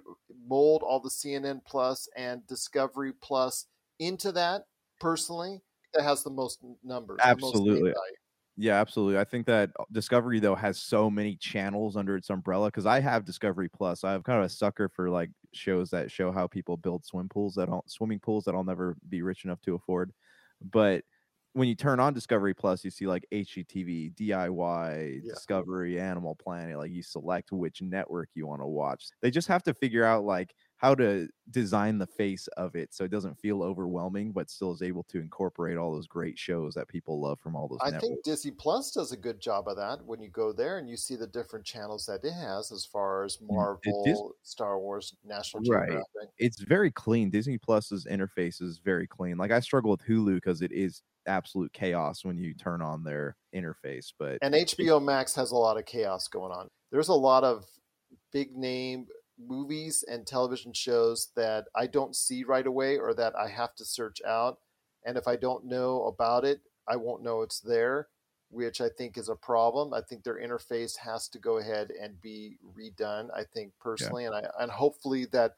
[0.47, 3.65] mold all the CNN Plus and Discovery Plus
[3.99, 4.63] into that
[5.01, 5.61] personally
[5.93, 7.19] that has the most numbers.
[7.21, 7.89] Absolutely.
[7.89, 7.97] Most
[8.61, 9.17] yeah, absolutely.
[9.17, 12.99] I think that uh, Discovery though has so many channels under its umbrella because I
[12.99, 14.03] have Discovery Plus.
[14.03, 17.55] I'm kind of a sucker for like shows that show how people build swim pools
[17.55, 20.11] that don't swimming pools that I'll never be rich enough to afford.
[20.61, 21.05] But
[21.53, 25.33] when you turn on Discovery Plus, you see like HGTV, DIY, yeah.
[25.33, 26.77] Discovery, Animal Planet.
[26.77, 29.05] Like you select which network you want to watch.
[29.21, 33.03] They just have to figure out like how to design the face of it so
[33.03, 36.87] it doesn't feel overwhelming, but still is able to incorporate all those great shows that
[36.87, 37.79] people love from all those.
[37.81, 38.07] I networks.
[38.07, 40.05] think Disney Plus does a good job of that.
[40.05, 43.25] When you go there and you see the different channels that it has, as far
[43.25, 45.97] as mm, Marvel, Star Wars, National Geographic.
[46.15, 46.27] Right.
[46.37, 47.29] It's very clean.
[47.29, 49.37] Disney Plus's interface is very clean.
[49.37, 53.35] Like I struggle with Hulu because it is absolute chaos when you turn on their
[53.53, 54.13] interface.
[54.17, 56.69] But and HBO Max has a lot of chaos going on.
[56.89, 57.65] There's a lot of
[58.31, 59.07] big name
[59.39, 63.85] movies and television shows that I don't see right away or that I have to
[63.85, 64.59] search out.
[65.05, 68.07] And if I don't know about it, I won't know it's there,
[68.49, 69.93] which I think is a problem.
[69.93, 73.29] I think their interface has to go ahead and be redone.
[73.33, 74.37] I think personally, yeah.
[74.37, 75.55] and I and hopefully that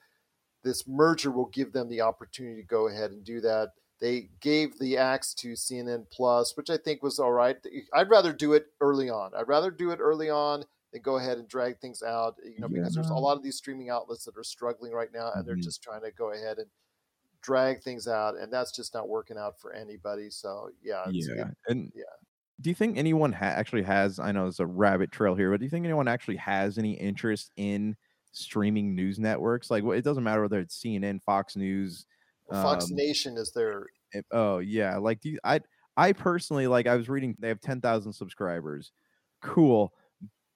[0.63, 3.69] this merger will give them the opportunity to go ahead and do that.
[3.99, 7.57] They gave the axe to CNN Plus, which I think was all right.
[7.93, 9.31] I'd rather do it early on.
[9.35, 12.67] I'd rather do it early on than go ahead and drag things out, you know,
[12.67, 13.01] because yeah.
[13.01, 15.47] there's a lot of these streaming outlets that are struggling right now and mm-hmm.
[15.47, 16.67] they're just trying to go ahead and
[17.41, 20.29] drag things out and that's just not working out for anybody.
[20.29, 21.03] So, yeah.
[21.09, 21.33] Yeah.
[21.33, 22.03] It, and yeah.
[22.59, 25.59] Do you think anyone ha- actually has, I know it's a rabbit trail here, but
[25.59, 27.95] do you think anyone actually has any interest in
[28.33, 29.71] streaming news networks?
[29.71, 32.05] Like, it doesn't matter whether it's CNN, Fox News,
[32.51, 33.87] Fox um, Nation is their.
[34.31, 35.61] Oh yeah, like do you, I
[35.95, 38.91] I personally like I was reading they have ten thousand subscribers,
[39.41, 39.93] cool,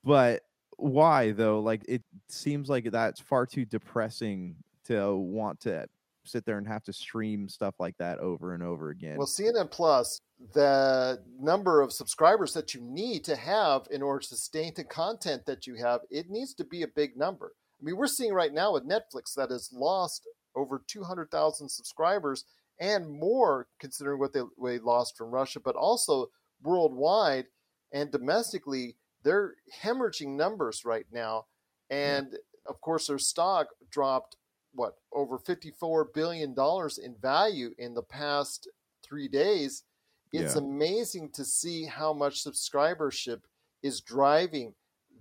[0.06, 0.44] but
[0.78, 1.60] why though?
[1.60, 5.88] Like it seems like that's far too depressing to want to
[6.24, 9.18] sit there and have to stream stuff like that over and over again.
[9.18, 10.22] Well, CNN Plus,
[10.54, 15.46] the number of subscribers that you need to have in order to sustain the content
[15.46, 17.52] that you have, it needs to be a big number.
[17.80, 22.46] I mean, we're seeing right now with Netflix that has lost over 200,000 subscribers
[22.80, 26.28] and more considering what they, they lost from Russia, but also
[26.64, 27.46] worldwide
[27.92, 31.48] and domestically, they're hemorrhaging numbers right now.
[31.90, 34.38] And of course, their stock dropped,
[34.74, 36.56] what, over $54 billion
[37.04, 38.70] in value in the past
[39.04, 39.84] three days.
[40.32, 40.62] It's yeah.
[40.62, 43.42] amazing to see how much subscribership
[43.82, 44.74] is driving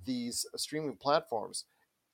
[0.04, 1.64] these streaming platforms.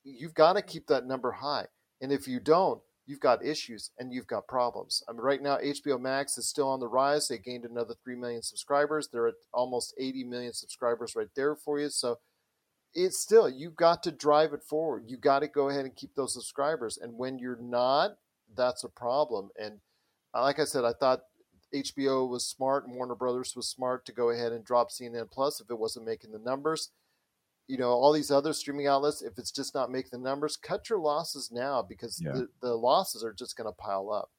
[0.05, 1.67] You've got to keep that number high.
[2.01, 5.03] And if you don't, you've got issues and you've got problems.
[5.09, 7.27] I mean, right now, HBO Max is still on the rise.
[7.27, 9.09] They gained another 3 million subscribers.
[9.09, 11.91] They're at almost 80 million subscribers right there for you.
[11.91, 12.21] So
[12.95, 15.05] it's still, you've got to drive it forward.
[15.09, 16.99] You got to go ahead and keep those subscribers.
[16.99, 18.17] And when you're not,
[18.57, 19.51] that's a problem.
[19.61, 19.81] And
[20.33, 21.23] uh, like I said, I thought
[21.75, 25.61] HBO was smart and Warner Brothers was smart to go ahead and drop CNN Plus
[25.61, 26.91] if it wasn't making the numbers.
[27.71, 30.89] You know all these other streaming outlets if it's just not making the numbers cut
[30.91, 32.33] your losses now because Yeah.
[32.33, 34.31] the, the losses are just going to pile up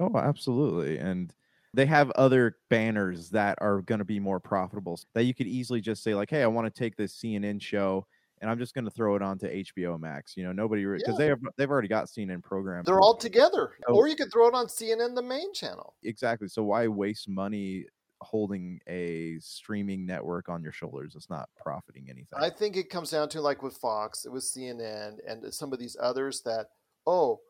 [0.00, 0.98] Oh, absolutely.
[0.98, 1.32] And
[1.72, 5.80] they have other banners that are going to be more profitable that you could easily
[5.80, 8.04] just say like, "Hey, I want to take this CNN show
[8.40, 11.16] and I'm just going to throw it onto HBO Max." You know, nobody because Yeah.
[11.18, 12.86] they have they've already got CNN programs.
[12.86, 13.94] they're all together Oh.
[13.94, 16.48] or you could throw it on cnn the main channel exactly.
[16.48, 17.86] So why waste money
[18.24, 21.14] holding a streaming network on your shoulders?
[21.14, 22.38] It's not profiting anything.
[22.38, 25.78] I think it comes down to like with Fox, it was CNN and some of
[25.78, 26.66] these others that,
[27.06, 27.40] oh,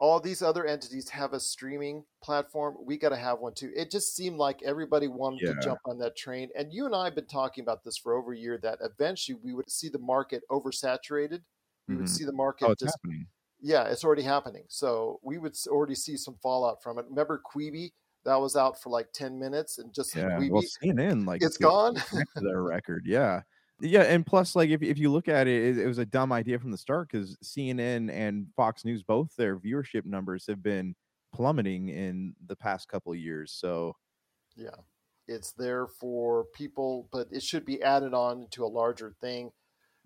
[0.00, 2.76] all these other entities have a streaming platform.
[2.84, 3.70] We got to have one too.
[3.76, 5.54] It just seemed like everybody wanted Yeah.
[5.54, 6.50] to jump on that train.
[6.56, 9.38] And you and I have been talking about this for over a year that eventually
[9.42, 11.44] we would see the market oversaturated.
[11.88, 12.08] We would Mhm.
[12.08, 13.28] see the market oh, just, happening.
[13.60, 14.64] yeah, it's already happening.
[14.68, 17.06] So we would already see some fallout from it.
[17.08, 17.92] Remember Quibi?
[18.24, 20.30] That was out for like 10 minutes and just Yeah.
[20.38, 21.96] Quibi, Well, CNN like it's gone.
[22.36, 23.04] their record.
[23.06, 23.42] Yeah.
[23.80, 26.32] Yeah, and plus, like if if you look at it, it, it was a dumb
[26.32, 30.94] idea from the start because CNN and Fox News both their viewership numbers have been
[31.34, 33.52] plummeting in the past couple of years.
[33.52, 33.96] So
[34.56, 34.76] Yeah.
[35.26, 39.50] It's there for people, but it should be added on to a larger thing.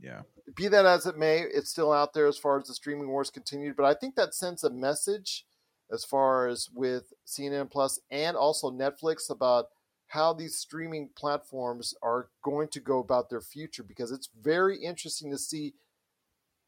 [0.01, 0.23] yeah,
[0.55, 3.29] Be that as it may, it's still out there as far as the streaming wars
[3.29, 3.75] continued.
[3.77, 5.45] But I think that sends a message
[5.93, 9.67] as far as with CNN Plus and also Netflix about
[10.09, 15.31] how these streaming platforms are going to go about their future because it's very interesting
[15.31, 15.75] to see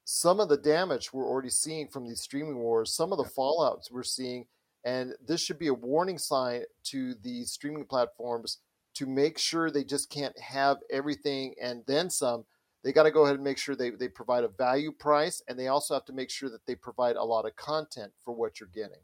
[0.05, 3.91] some of the damage we're already seeing from these streaming wars, some of the fallouts
[3.91, 4.47] we're seeing,
[4.85, 8.59] and this should be a warning sign to the streaming platforms
[8.95, 12.45] to make sure they just can't have everything and then some.
[12.83, 15.59] They got to go ahead and make sure they, they provide a value price, and
[15.59, 18.59] they also have to make sure that they provide a lot of content for what
[18.59, 19.01] you're getting.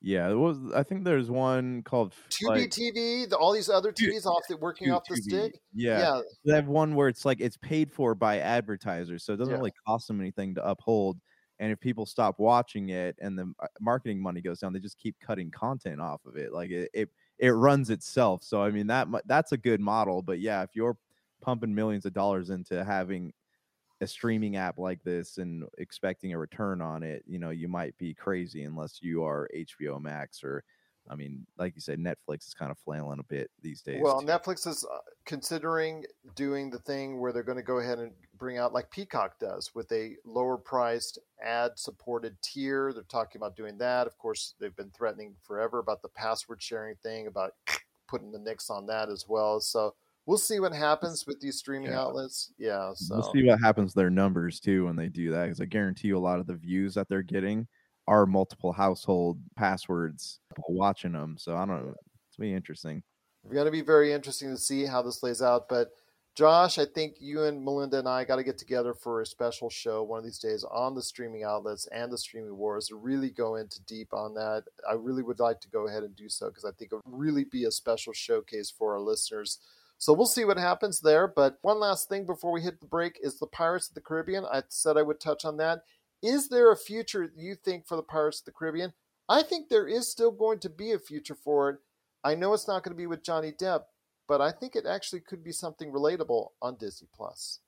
[0.00, 0.30] Yeah.
[0.30, 0.58] It was.
[0.74, 4.56] I think there's one called Tubi like, TV, the, all these other TVs off the
[4.56, 5.58] working off the stick.
[5.74, 9.36] Yeah, yeah, they have one where it's like it's paid for by advertisers, so it
[9.36, 9.58] doesn't Yeah.
[9.58, 11.18] really cost them anything to uphold.
[11.58, 14.98] And if people stop watching it and the uh, marketing money goes down, they just
[14.98, 16.52] keep cutting content off of it.
[16.52, 18.44] Like it, it, it runs itself.
[18.44, 20.20] So I mean that that's a good model.
[20.20, 20.98] But yeah, if you're
[21.40, 23.32] pumping millions of dollars into having
[24.00, 27.96] a streaming app like this and expecting a return on it, you know, you might
[27.98, 30.64] be crazy unless you are HBO Max or,
[31.08, 34.00] I mean, like you said, Netflix is kind of flailing a bit these days.
[34.02, 34.26] Well, too.
[34.26, 36.04] Netflix is uh, considering
[36.34, 39.70] doing the thing where they're going to go ahead and bring out like Peacock does
[39.74, 42.92] with a lower priced ad supported tier.
[42.92, 44.06] They're talking about doing that.
[44.06, 47.52] Of course, they've been threatening forever about the password sharing thing, about
[48.08, 49.60] putting the nix on that as well.
[49.60, 49.94] So
[50.26, 52.00] we'll see what happens with these streaming Yeah.
[52.00, 52.52] outlets.
[52.58, 52.92] Yeah.
[52.94, 55.44] So We'll see what happens to their numbers too when they do that.
[55.44, 57.66] Because I guarantee you, a lot of the views that they're getting
[58.08, 61.36] are multiple household passwords watching them.
[61.38, 61.94] So I don't know.
[62.28, 63.02] It's gonna be interesting.
[63.44, 65.68] It's going to be very interesting to see how this plays out.
[65.68, 65.92] But
[66.34, 69.70] Josh, I think you and Melinda and I got to get together for a special
[69.70, 73.30] show one of these days on the streaming outlets and the streaming wars to really
[73.30, 74.64] go into deep on that.
[74.88, 77.02] I really would like to go ahead and do so because I think it would
[77.06, 79.60] really be a special showcase for our listeners.
[79.98, 81.26] So we'll see what happens there.
[81.26, 84.44] But one last thing before we hit the break is the Pirates of the Caribbean.
[84.44, 85.82] I said I would touch on that.
[86.22, 88.92] Is there a future you think for the Pirates of the Caribbean?
[89.28, 91.78] I think there is still going to be a future for it.
[92.24, 93.82] I know it's not going to be with Johnny Depp,
[94.28, 97.60] but I think it actually could be something relatable on Disney Plus.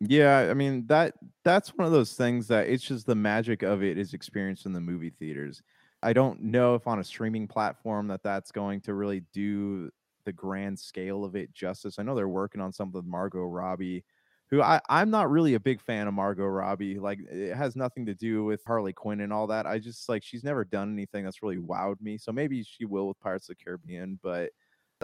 [0.00, 3.82] Yeah, I mean that that's one of those things that it's just the magic of
[3.82, 5.62] it is experienced in the movie theaters.
[6.02, 9.90] I don't know if on a streaming platform that that's going to really do
[10.26, 11.98] the grand scale of it justice.
[11.98, 14.04] I know they're working on something with Margot Robbie,
[14.50, 16.98] who I I'm not really a big fan of Margot Robbie.
[16.98, 19.66] Like it has nothing to do with Harley Quinn and all that.
[19.66, 22.18] I just like she's never done anything that's really wowed me.
[22.18, 24.50] So maybe she will with Pirates of the Caribbean, but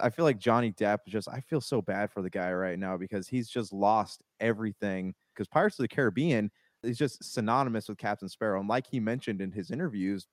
[0.01, 2.97] I feel like Johnny Depp just I feel so bad for the guy right now
[2.97, 6.51] because he's just lost everything because Pirates of the Caribbean
[6.83, 10.27] is just synonymous with Captain Sparrow and like he mentioned in his interviews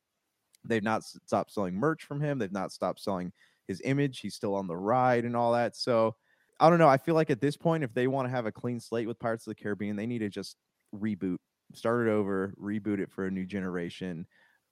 [0.66, 3.32] they've not stopped selling merch from him they've not stopped selling
[3.70, 6.14] his image he's still on the ride and all that so
[6.60, 8.52] I don't know I feel like at this point if they want to have a
[8.52, 10.58] clean slate with Pirates of the Caribbean they need to just
[10.94, 11.38] reboot
[11.74, 14.26] start it over reboot it for a new generation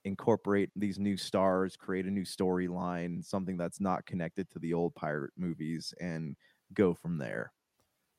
[0.04, 4.94] incorporate these new stars, create a new storyline, something that's not connected to the old
[4.94, 6.36] pirate movies, and
[6.74, 7.52] go from there.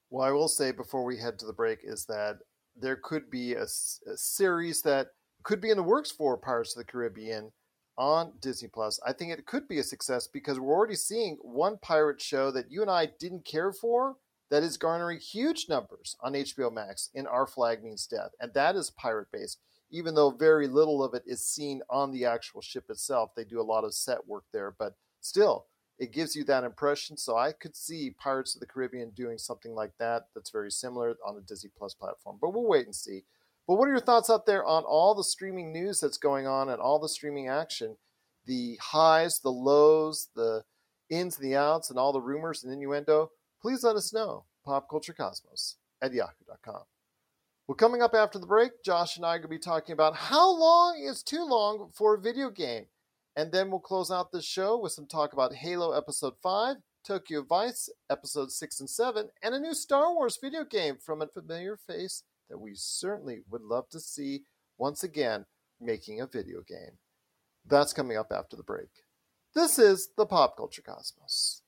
[0.09, 2.37] Well, I will say before we head to the break is that
[2.75, 5.07] there could be a series that
[5.43, 7.51] could be in the works for Pirates of the Caribbean
[7.99, 8.99] on Disney Plus.
[9.05, 12.71] I think it could be a success because we're already seeing one pirate show that
[12.71, 14.15] you and I didn't care for
[14.49, 18.75] that is garnering huge numbers on HBO Max in Our Flag Means Death, and that
[18.75, 19.59] is pirate based.
[19.91, 23.59] Even though very little of it is seen on the actual ship itself, they do
[23.59, 25.65] a lot of set work there, but still,
[25.97, 27.17] it gives you that impression.
[27.17, 31.17] So I could see Pirates of the Caribbean doing something like that that's very similar
[31.25, 32.37] on the Disney Plus platform.
[32.39, 33.23] But we'll wait and see.
[33.69, 36.69] But what are your thoughts out there on all the streaming news that's going on
[36.69, 37.97] and all the streaming action?
[38.47, 40.63] The highs, the lows, the
[41.11, 43.29] ins and the outs, and all the rumors and innuendo?
[43.61, 44.45] Please let us know.
[44.65, 46.81] PopCultureCosmos at yahoo.com.
[47.67, 50.15] Well, coming up after the break, Josh and I are going to be talking about
[50.15, 52.87] how long is too long for a video game.
[53.35, 57.43] And then we'll close out the show with some talk about Halo Episode 5, Tokyo
[57.43, 61.77] Vice Episode 6 and 7, and a new Star Wars video game from a familiar
[61.77, 64.43] face that we certainly would love to see
[64.77, 65.45] once again
[65.79, 66.97] making a video game.
[67.65, 68.89] That's coming up after the break.
[69.55, 71.61] This is the Pop Culture Cosmos.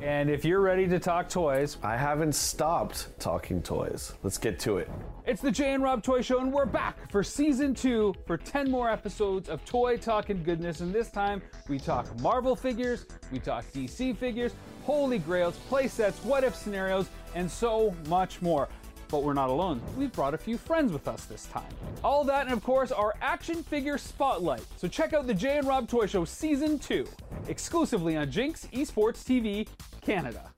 [0.00, 4.12] And if you're ready to talk toys, I haven't stopped talking toys.
[4.22, 4.90] Let's get to it.
[5.26, 8.70] it's the Jay and Rob Toy Show, and we're back for season two for 10
[8.70, 10.80] more episodes of toy talk and goodness.
[10.80, 14.52] And this time we talk Marvel figures, we talk DC figures,
[14.84, 18.68] holy grails, play sets, what if scenarios, and so much more.
[19.08, 19.80] But we're not alone.
[19.96, 21.72] We've brought a few friends with us this time.
[22.04, 24.64] All that, and of course, our action figure spotlight.
[24.76, 27.06] So check out the Jay and Rob Toy Show Season 2,
[27.48, 29.66] exclusively on Jinx Esports TV
[30.02, 30.52] Canada.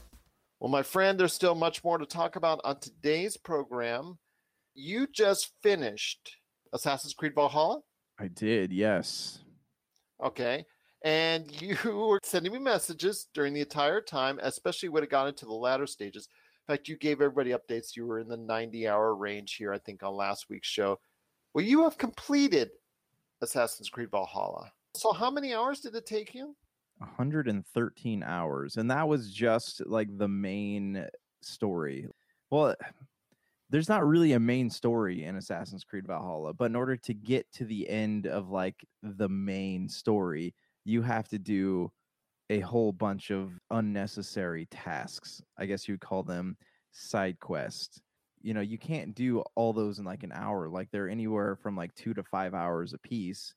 [0.59, 4.19] Well, my friend, there's still much more to talk about on today's program.
[4.75, 6.37] You just finished
[6.73, 7.81] Assassin's Creed Valhalla.
[8.19, 9.39] I did, yes.
[10.23, 10.67] Okay.
[11.03, 15.47] And you were sending me messages during the entire time, especially when it got into
[15.47, 16.29] the latter stages.
[16.71, 17.97] In fact, you gave everybody updates.
[17.97, 21.01] You were in the 90 hour range here, I think, on last week's show.
[21.53, 22.71] Well, you have completed
[23.43, 24.71] Assassin's Creed Valhalla.
[24.95, 26.55] So, how many hours did it take you?
[26.99, 28.77] 113 hours.
[28.77, 31.09] And that was just like the main
[31.43, 32.07] story.
[32.51, 32.77] Well,
[33.69, 37.51] there's not really a main story in Assassin's Creed Valhalla, but in order to get
[37.55, 40.55] to the end of like the main story,
[40.85, 41.91] you have to do
[42.51, 45.41] a whole bunch of unnecessary tasks.
[45.57, 46.57] I guess you'd call them
[46.93, 48.03] side quests.
[48.43, 50.69] You know, you can't do all those in like an hour.
[50.69, 53.55] Like they're anywhere from like 2 to 5 hours a piece.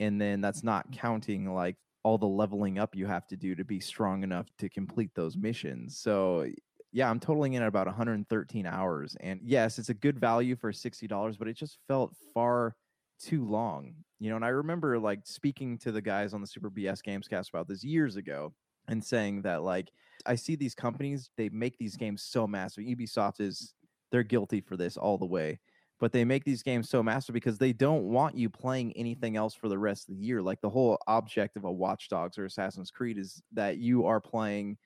[0.00, 3.64] And then that's not counting like all the leveling up you have to do to
[3.64, 5.98] be strong enough to complete those missions.
[5.98, 6.46] So
[6.92, 9.16] yeah, I'm totaling in at about 113 hours.
[9.20, 12.74] And yes, it's a good value for $60, but it just felt far
[13.24, 13.94] too long.
[14.20, 17.48] You know, and I remember like speaking to the guys on the Super BS Gamescast
[17.50, 18.54] about this years ago
[18.88, 19.90] and saying that like
[20.26, 22.84] I see these companies, they make these games so massive.
[22.84, 23.74] Ubisoft is
[24.10, 25.58] they're guilty for this all the way.
[26.00, 29.54] But they make these games so massive because they don't want you playing anything else
[29.54, 30.42] for the rest of the year.
[30.42, 34.20] Like the whole object of a Watch Dogs or Assassin's Creed is that you are
[34.20, 34.76] playing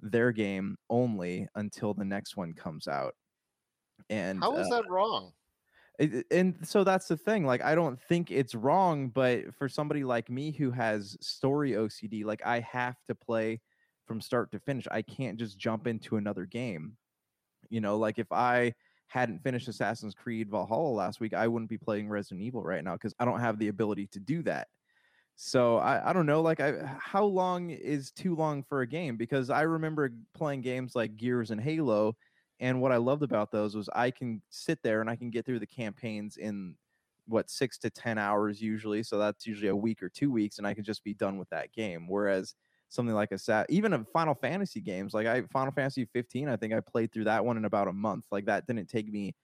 [0.00, 3.14] their game only until the next one comes out.
[4.10, 5.32] And How is uh, that wrong?
[6.30, 10.30] And so that's the thing like i don't think it's wrong but for somebody like
[10.30, 13.60] me who has story ocd like i have to play
[14.06, 16.96] from start to finish i can't just jump into another game.
[17.68, 18.72] You know like if i
[19.08, 22.92] hadn't finished assassin's creed valhalla last week i wouldn't be playing resident evil right now
[22.92, 24.68] because i don't have the ability to do that.
[25.40, 29.16] So I, I don't know like I how long is too long for a game?
[29.16, 32.16] Because I remember playing games like Gears and Halo
[32.60, 35.46] and what I loved about those was I can sit there and I can get
[35.46, 36.74] through the campaigns in
[37.26, 39.02] what six to 10 hours usually.
[39.02, 41.48] So that's usually a week or two weeks, and I can just be done with
[41.50, 42.08] that game.
[42.08, 42.54] Whereas
[42.88, 46.56] something like a sat, even a Final Fantasy games, like I Final Fantasy 15, I
[46.56, 48.26] think I played through that one in about a month.
[48.30, 49.34] Like that didn't take me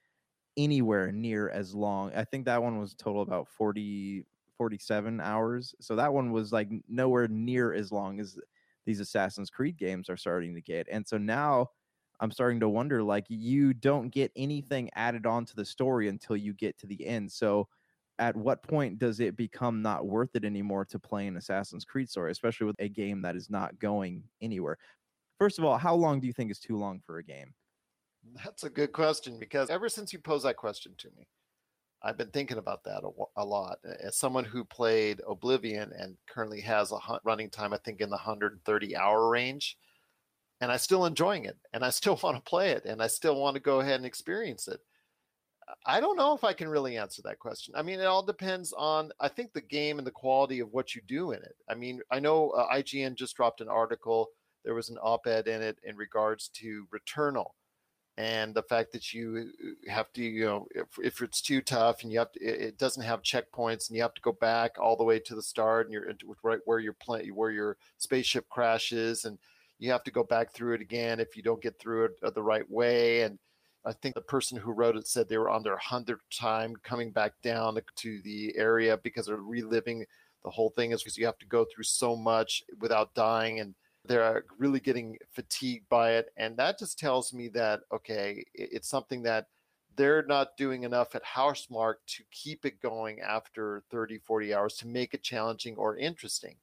[0.57, 2.13] anywhere near as long.
[2.15, 4.25] I think that one was total about 40,
[4.57, 5.75] 47 hours.
[5.81, 8.39] So that one was like nowhere near as long as
[8.87, 10.87] these Assassin's Creed games are starting to get.
[10.91, 11.71] And so now
[12.21, 16.37] I'm starting to wonder like you don't get anything added on to the story until
[16.37, 17.31] you get to the end.
[17.31, 17.69] So
[18.19, 22.09] at what point does it become not worth it anymore to play an Assassin's Creed
[22.09, 24.79] story, especially with a game that is not going anywhere?
[25.39, 27.53] First of all, how long do you think is too long for a game?
[28.45, 31.27] That's a good question because ever since you posed that question to me,
[32.03, 33.79] I've been thinking about that a, a lot.
[34.01, 38.17] As someone who played Oblivion and currently has a running time, I think in the
[38.17, 39.77] 130 hour range,
[40.65, 43.39] and I'm still enjoying it, and I still want to play it, and I still
[43.39, 44.81] want to go ahead and experience it.
[45.87, 47.75] I don't know if I can really answer that question.
[47.77, 50.95] I mean, it all depends on, I think, the game and the quality of what
[50.95, 51.57] you do in it.
[51.69, 54.29] I mean, I know uh, IGN just dropped an article,
[54.65, 57.51] there was an op ed in it in regards to Returnal
[58.17, 62.03] and the fact that you uh, have to, you know, if, if it's too tough
[62.03, 64.79] and you have to, it it doesn't have checkpoints and you have to go back
[64.79, 66.13] all the way to the start and you're
[66.43, 69.39] right where your plane, where your spaceship crashes and
[69.79, 72.31] you have to go back through it again if you don't get through it uh,
[72.31, 73.23] the right way.
[73.23, 73.39] And
[73.85, 77.11] I think the person who wrote it said they were on their hundredth time coming
[77.11, 80.05] back down to the area because they're reliving
[80.45, 83.75] the whole thing is because you have to go through so much without dying and
[84.05, 86.27] they're really getting fatigued by it.
[86.37, 89.47] And that just tells me that, okay, it's something that
[89.97, 94.87] they're not doing enough at Housemarque to keep it going after 30, 40 hours to
[94.87, 96.57] make it challenging or interesting.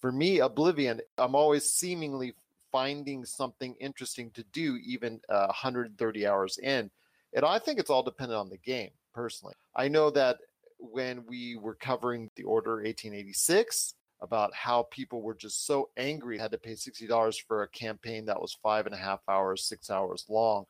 [0.00, 2.34] For me, Oblivion, I'm always seemingly
[2.74, 6.90] finding something interesting to do even uh, 130 hours in.
[7.32, 9.54] And I think it's all dependent on the game, personally.
[9.76, 10.38] I know that
[10.80, 16.50] when we were covering the Order 1886, about how people were just so angry had
[16.50, 20.24] to pay $60 for a campaign that was five and a half hours, six hours
[20.28, 20.64] long.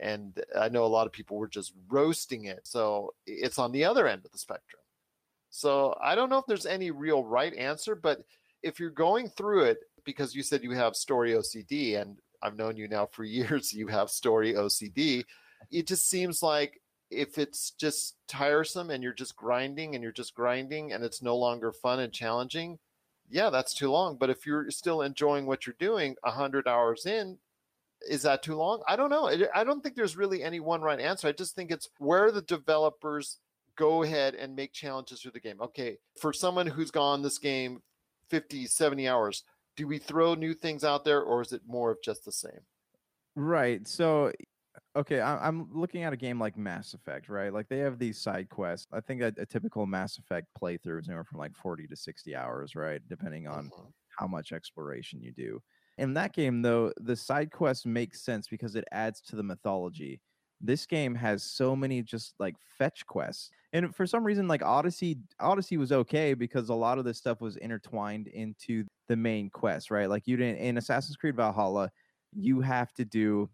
[0.00, 2.60] And I know a lot of people were just roasting it.
[2.64, 4.82] So it's on the other end of the spectrum.
[5.50, 8.20] So I don't know if there's any real right answer, but
[8.62, 12.76] if you're going through it, because you said you have story OCD, and I've known
[12.76, 15.24] you now for years, you have story OCD,
[15.70, 16.80] it just seems like
[17.10, 21.36] if it's just tiresome and you're just grinding and you're just grinding and it's no
[21.36, 22.78] longer fun and challenging,
[23.30, 24.16] yeah, that's too long.
[24.18, 27.38] But if you're still enjoying what you're doing 100 hours in,
[28.08, 28.82] is that too long?
[28.86, 29.30] I don't know.
[29.54, 31.28] I don't think there's really any one right answer.
[31.28, 33.38] I just think it's where the developers
[33.76, 35.60] go ahead and make challenges through the game.
[35.60, 37.82] Okay, for someone who's gone this game
[38.28, 39.44] 50, 70 hours,
[39.76, 42.60] do we throw new things out there or is it more of just the same?
[43.36, 43.86] Right.
[43.86, 44.32] So
[44.96, 47.52] okay, I, am looking at a game like Mass Effect, right?
[47.52, 48.86] Like they have these side quests.
[48.92, 52.36] I think a, a typical Mass Effect playthrough is anywhere from like 40 to 60
[52.36, 53.00] hours, right?
[53.08, 53.88] Depending on mm-hmm.
[54.18, 55.60] how much exploration you do.
[55.98, 60.20] In that game, though, the side quest makes sense because it adds to the mythology.
[60.60, 63.50] This game has so many just like fetch quests.
[63.74, 67.40] And for some reason, like Odyssey, Odyssey was okay because a lot of this stuff
[67.40, 70.08] was intertwined into the main quest, right?
[70.08, 71.90] Like you didn't in Assassin's Creed Valhalla,
[72.32, 73.50] you have to do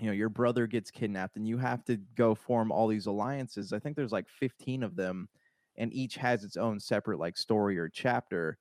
[0.00, 3.72] you know your brother gets kidnapped and you have to go form all these alliances
[3.72, 5.28] i think there's like 15 of them
[5.76, 8.58] and each has its own separate like story or chapter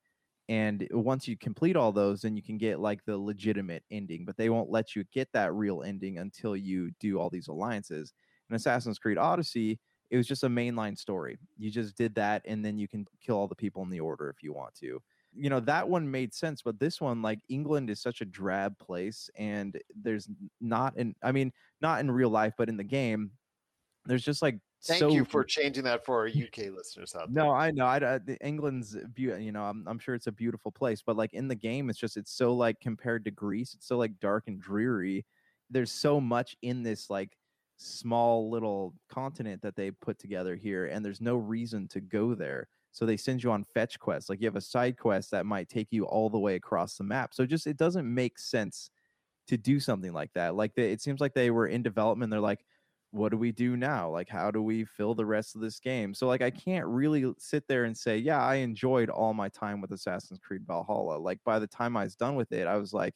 [0.49, 4.37] and once you complete all those then you can get like the legitimate ending but
[4.37, 8.13] they won't let you get that real ending until you do all these alliances
[8.49, 9.79] in assassin's creed odyssey
[10.11, 13.37] it was just a mainline story you just did that and then you can kill
[13.37, 15.01] all the people in the order if you want to
[15.33, 18.77] you know that one made sense but this one like england is such a drab
[18.77, 21.51] place and there's not in i mean
[21.81, 23.31] not in real life but in the game
[24.05, 27.43] there's just like Thank so you for changing that for our UK listeners out there.
[27.43, 27.85] No, I know.
[27.85, 29.43] I, I England's beautiful.
[29.43, 31.99] You know, I'm, I'm sure it's a beautiful place, but like in the game, it's
[31.99, 35.23] just it's so like compared to Greece, it's so like dark and dreary.
[35.69, 37.37] There's so much in this like
[37.81, 42.67] small little continent that they put together here, and there's no reason to go there.
[42.91, 44.29] So they send you on fetch quests.
[44.29, 47.03] Like you have a side quest that might take you all the way across the
[47.03, 47.33] map.
[47.33, 48.89] So just it doesn't make sense
[49.47, 50.55] to do something like that.
[50.55, 52.31] Like it seems like they were in development.
[52.31, 52.65] They're like,
[53.11, 54.09] what do we do now?
[54.09, 56.13] Like how do we fill the rest of this game?
[56.13, 59.81] So like I can't really sit there and say, yeah, I enjoyed all my time
[59.81, 61.17] with Assassin's Creed Valhalla.
[61.17, 63.15] Like by the time I was done with it, I was like,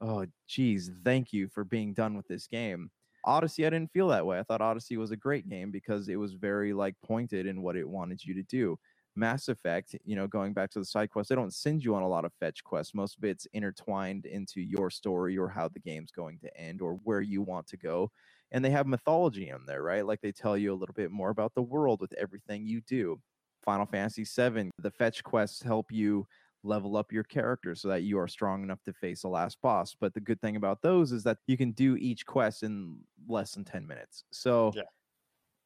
[0.00, 2.90] oh geez, thank you for being done with this game.
[3.24, 4.38] Odyssey, I didn't feel that way.
[4.38, 7.76] I thought Odyssey was a great game because it was very like pointed in what
[7.76, 8.78] it wanted you to do.
[9.16, 12.02] Mass Effect, you know, going back to the side quests, they don't send you on
[12.02, 12.94] a lot of fetch quests.
[12.94, 16.94] Most of it's intertwined into your story or how the game's going to end or
[17.04, 18.10] where you want to go.
[18.50, 20.04] And they have mythology in there, right?
[20.04, 23.20] Like they tell you a little bit more about the world with everything you do.
[23.64, 26.26] Final Fantasy VII, the fetch quests help you
[26.64, 29.94] level up your character so that you are strong enough to face the last boss.
[29.98, 32.98] But the good thing about those is that you can do each quest in
[33.28, 34.24] less than 10 minutes.
[34.32, 34.82] So, yeah.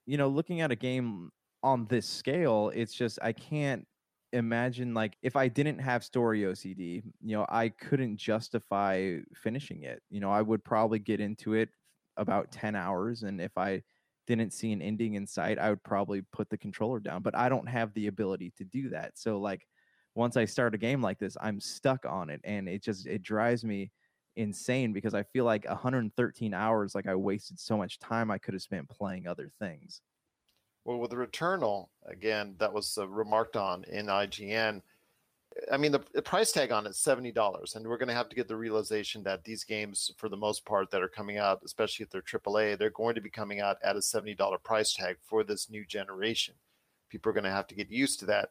[0.07, 1.31] you know, looking at a game
[1.63, 3.87] on this scale, it's just I can't
[4.33, 10.03] imagine like if I didn't have story OCD, you know, I couldn't justify finishing it.
[10.11, 11.71] You know, I would probably get into it
[12.17, 13.83] about 10 hours and if I
[14.27, 17.49] didn't see an ending in sight, I would probably put the controller down, but I
[17.49, 19.13] don't have the ability to do that.
[19.17, 19.67] So like
[20.19, 23.23] once I start a game like this, I'm stuck on it and it just it
[23.23, 23.93] drives me
[24.35, 28.55] insane because I feel like 113 hours like I wasted so much time I could
[28.55, 30.03] have spent playing other things.
[30.85, 34.83] Well, with Returnal, again, that was uh, remarked on in IGN.
[35.71, 38.15] I mean, the, the price tag on it is seventy dollars, and we're going to
[38.15, 41.39] have to get the realization that these games, for the most part, that are coming
[41.39, 44.59] out, especially if they're AAA, they're going to be coming out at a seventy dollar
[44.59, 46.55] price tag for this new generation.
[47.09, 48.51] People are going to have to get used to that.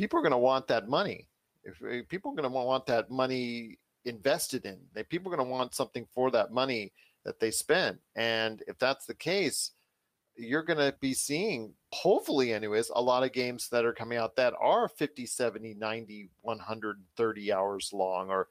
[0.00, 1.26] People are going to want that money.
[1.62, 4.78] If, if people are going to want that money invested in,
[5.10, 6.92] people are going to want something for that money
[7.26, 9.72] that they spend, and if that's the case
[10.36, 14.36] you're going to be seeing hopefully anyways a lot of games that are coming out
[14.36, 18.48] that are 50 70 90 130 hours long or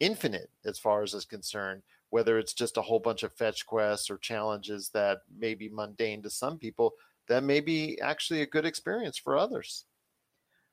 [0.00, 4.10] infinite as far as is concerned whether it's just a whole bunch of fetch quests
[4.10, 6.94] or challenges that may be mundane to some people
[7.28, 9.84] that may be actually a good experience for others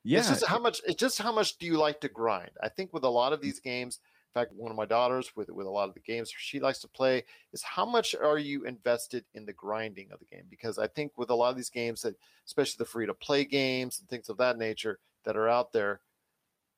[0.08, 2.52] yeah it's just how much it's just how much do you like to grind?
[2.62, 3.44] I think with a lot of mm.
[3.44, 4.00] these games
[4.36, 6.80] In fact, one of my daughters with with a lot of the games she likes
[6.80, 10.46] to play is how much are you invested in the grinding of the game?
[10.50, 13.46] Because I think with a lot of these games that, especially the free to play
[13.46, 16.02] games and things of that nature that are out there,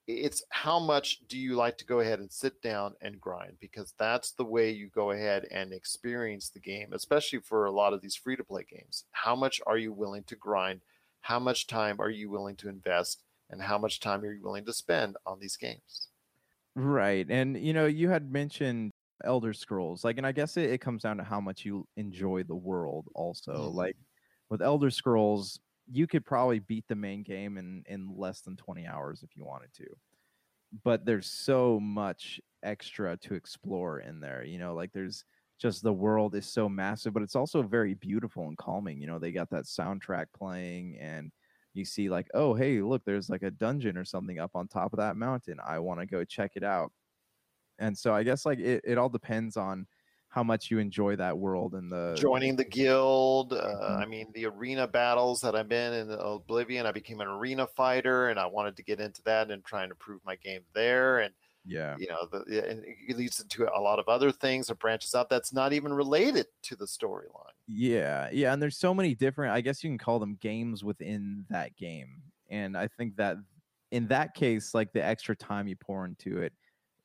[0.08, 3.58] it's how much do you like to go ahead and sit down and grind?
[3.60, 7.94] Because that's the way you go ahead and experience the game especially for a lot
[7.94, 9.06] of these free to play games.
[9.12, 10.82] How much are you willing to grind
[11.22, 14.66] how much time are you willing to invest and how much time are you willing
[14.66, 16.10] to spend on these games
[16.76, 17.26] Right.
[17.30, 18.92] And you know, you had mentioned
[19.24, 20.04] Elder Scrolls.
[20.04, 23.08] Like and I guess it, it comes down to how much you enjoy the world
[23.16, 23.70] also.
[23.70, 23.70] Mhm.
[23.70, 23.98] Like
[24.50, 25.60] with Elder Scrolls,
[25.92, 29.46] you could probably beat the main game in in less than 20 hours if you
[29.46, 29.88] wanted to.
[30.84, 34.44] But there's so much extra to explore in there.
[34.44, 35.26] You know, like there's
[35.60, 39.00] just the world is so massive, but it's also very beautiful and calming.
[39.02, 41.32] You know, they got that soundtrack playing and
[41.74, 44.92] you see like oh hey look there's like a dungeon or something up on top
[44.92, 46.92] of that mountain i want to go check it out
[47.80, 49.88] and so i guess like it, it all depends on
[50.30, 54.02] how much you enjoy that world and the joining the guild uh, Mhm.
[54.02, 58.30] i mean the arena battles that i've been in oblivion i became an arena fighter
[58.30, 61.34] and i wanted to get into that and try and improve my game there and
[61.70, 61.96] yeah.
[61.98, 65.30] you know the, and it leads into a lot of other things or branches out
[65.30, 67.52] that's not even related to the storyline.
[67.68, 71.46] Yeah yeah and there's so many different i guess you can call them games within
[71.50, 73.38] that game and i think that
[73.92, 76.54] in that case like the extra time you pour into it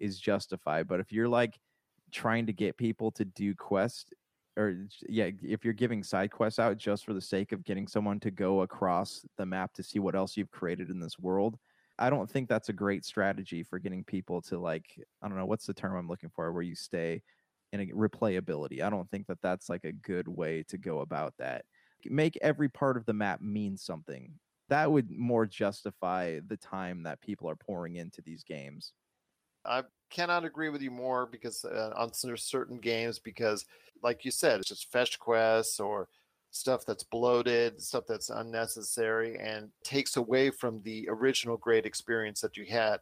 [0.00, 1.58] is justified but if you're like
[2.12, 4.12] trying to get people to do quests
[4.56, 8.20] or yeah if you're giving side quests out just for the sake of getting someone
[8.20, 11.58] to go across the map to see what else you've created in this world
[11.98, 14.86] i don't think that's a great strategy for getting people to like
[15.22, 16.52] i don't know what's the term i'm looking for?
[16.52, 17.22] Where you stay
[17.74, 18.82] in a replayability.
[18.82, 21.64] I don't think that that's like a good way to go about that.
[22.04, 24.32] Make every part of the map mean something.
[24.68, 28.92] That would more justify the time that people are pouring into these games.
[29.64, 33.64] I cannot agree with you more because uh, on certain games, because
[34.02, 36.08] like you said, it's just fetch quests or
[36.54, 42.56] stuff that's bloated, stuff that's unnecessary, and takes away from the original great experience that
[42.56, 43.00] you had.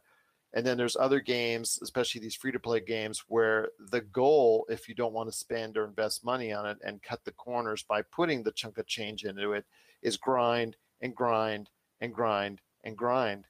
[0.55, 4.89] And then there's other games, especially these free to play games, where the goal, if
[4.89, 8.01] you don't want to spend or invest money on it and cut the corners by
[8.01, 9.65] putting the chunk of change into it,
[10.01, 11.69] is grind and grind
[12.01, 13.45] and grind and grind.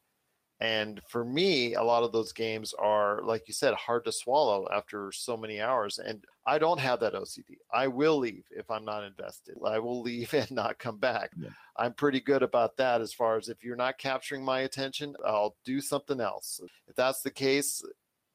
[0.60, 4.68] And for me, a lot of those games are, like you said, hard to swallow
[4.70, 5.98] after so many hours.
[5.98, 7.58] And I don't have that OCD.
[7.72, 9.56] I will leave if I'm not invested.
[9.66, 11.32] I will leave and not come back.
[11.38, 11.50] Yeah.
[11.78, 15.56] I'm pretty good about that as far as if you're not capturing my attention, I'll
[15.64, 16.62] do something else.
[16.88, 17.84] If that's the case,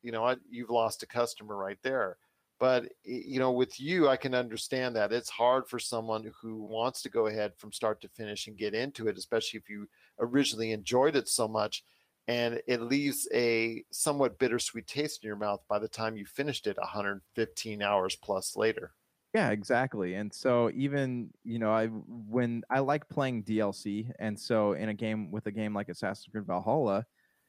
[0.02, 0.40] you know what?
[0.50, 2.16] You've lost a customer right there.
[2.58, 7.02] But you know, with you, I can understand that it's hard for someone who wants
[7.02, 9.88] to go ahead from start to finish and get into it, especially if you
[10.18, 11.84] originally enjoyed it so much
[12.28, 16.66] and it leaves a somewhat bittersweet taste in your mouth by the time you finished
[16.66, 18.92] it 115 hours plus later.
[19.34, 20.14] Yeah, exactly.
[20.14, 24.94] And so even, you know, I when I like playing DLC and so in a
[24.94, 27.04] game with a game like Assassin's Creed Valhalla,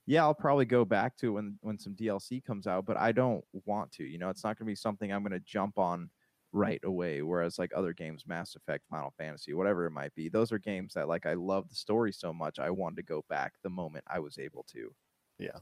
[0.06, 3.44] yeah, I'll probably go back to when when some DLC comes out, but I don't
[3.66, 4.04] want to.
[4.04, 6.10] You know, it's not going to be something I'm going to jump on
[6.52, 10.52] right away whereas like other games, Mass Effect, Final Fantasy, whatever it might be, those
[10.52, 13.54] are games that like I love the story so much I wanted to go back
[13.62, 14.94] the moment I was able to.
[15.38, 15.60] Yeah.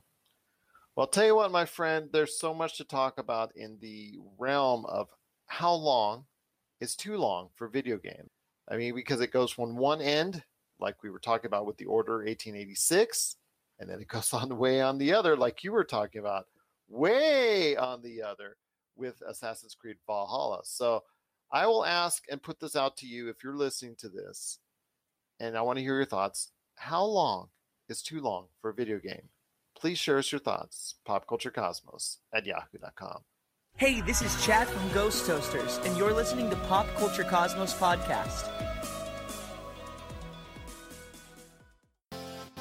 [0.95, 4.17] Well, I'll tell you what, my friend, there's so much to talk about in the
[4.39, 5.09] realm of
[5.45, 6.25] how long
[6.79, 8.29] is too long for video game.
[8.69, 10.43] I mean, because it goes from one end,
[10.79, 13.35] like we were talking about with the Order 1886,
[13.79, 16.45] and then it goes on the way on the other, like you were talking about,
[16.89, 18.55] way on the other
[18.97, 20.61] with Assassin's Creed Valhalla.
[20.63, 21.03] So
[21.51, 24.59] I will ask and put this out to you if you're listening to this,
[25.39, 26.51] and I want to hear your thoughts.
[26.75, 27.49] How long
[27.87, 29.29] is too long for a video game?
[29.79, 30.95] Please share us your thoughts.
[31.07, 33.21] Popculturecosmos at yahoo.com.
[33.77, 38.66] Hey, this is Chad from Ghost Toasters, and you're listening to Pop Culture Cosmos Podcast.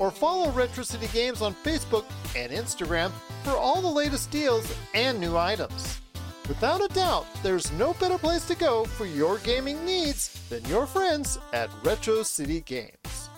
[0.00, 3.12] or follow Retro City Games on Facebook and Instagram
[3.44, 6.00] for all the latest deals and new items.
[6.48, 10.84] Without a doubt, there's no better place to go for your gaming needs than your
[10.84, 13.28] friends at Retro City Games.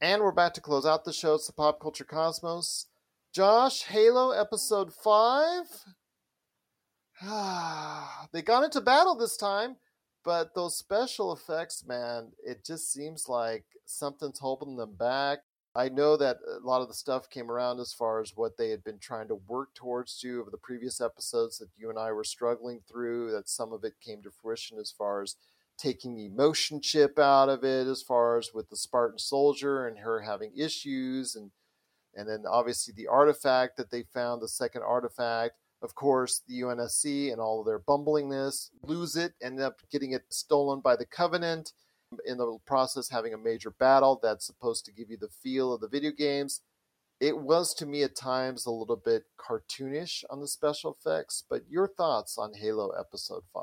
[0.00, 1.34] And we're about to close out the show.
[1.34, 2.86] It's the Pop Culture Cosmos.
[3.32, 5.64] Josh, Halo Episode 5.
[8.32, 9.76] they got into battle this time,
[10.26, 15.38] but those special effects, man, it just seems like something's holding them back.
[15.76, 18.70] I know that a lot of the stuff came around as far as what they
[18.70, 22.10] had been trying to work towards to over the previous episodes that you and I
[22.10, 25.36] were struggling through, that some of it came to fruition as far as
[25.78, 30.00] taking the emotion chip out of it, as far as with the Spartan soldier and
[30.00, 31.52] her having issues and
[32.16, 35.54] and then obviously the artifact that they found, the second artifact.
[35.82, 40.80] Of course, the UNSC and all their bumblingness lose it, end up getting it stolen
[40.80, 41.72] by the Covenant.
[42.24, 45.80] In the process, having a major battle that's supposed to give you the feel of
[45.80, 46.60] the video games.
[47.20, 51.62] It was to me at times a little bit cartoonish on the special effects, but
[51.68, 53.62] your thoughts on Halo Episode 5?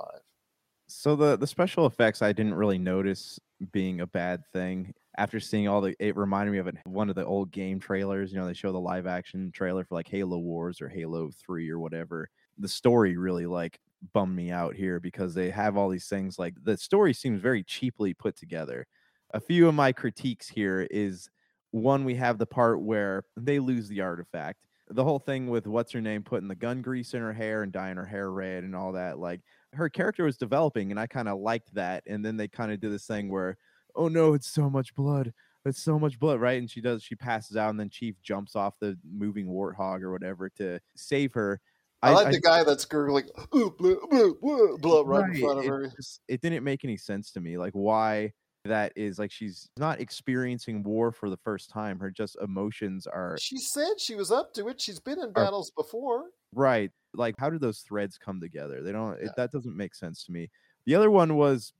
[0.87, 3.39] So the the special effects I didn't really notice
[3.71, 4.93] being a bad thing.
[5.17, 8.31] After seeing all the, it reminded me of one of the old game trailers.
[8.31, 11.69] You know, they show the live action trailer for like Halo Wars or Halo Three
[11.69, 12.29] or whatever.
[12.57, 13.79] The story really like
[14.13, 17.63] bummed me out here because they have all these things like the story seems very
[17.63, 18.87] cheaply put together.
[19.33, 21.29] A few of my critiques here is
[21.71, 24.65] one, we have the part where they lose the artifact.
[24.89, 27.71] The whole thing with what's her name putting the gun grease in her hair and
[27.71, 29.17] dyeing her hair red and all that.
[29.17, 29.41] Like
[29.73, 32.03] her character was developing and I kind of liked that.
[32.05, 33.57] And then they kind of did this thing where,
[33.95, 35.33] oh no, it's so much blood.
[35.65, 36.59] It's so much blood, right?
[36.59, 40.11] And she does, she passes out, and then Chief jumps off the moving warthog or
[40.11, 41.61] whatever to save her.
[42.01, 45.65] I, like the guy that's gurgling "Ooh, blood, blood, blood," blood right, in front of
[45.65, 45.87] it her.
[45.95, 47.57] just- it didn't make any sense to me.
[47.57, 48.33] Like why
[48.65, 51.99] that is like she's not experiencing war for the first time.
[51.99, 54.81] Her just emotions are She said she was up to it.
[54.81, 56.25] She's been in battles before.
[56.53, 56.91] right.
[57.13, 58.81] Like how do those threads come together?
[58.81, 59.17] They don't.
[59.19, 59.27] Yeah.
[59.27, 60.49] It, that doesn't make sense to me.
[60.85, 61.71] The other one was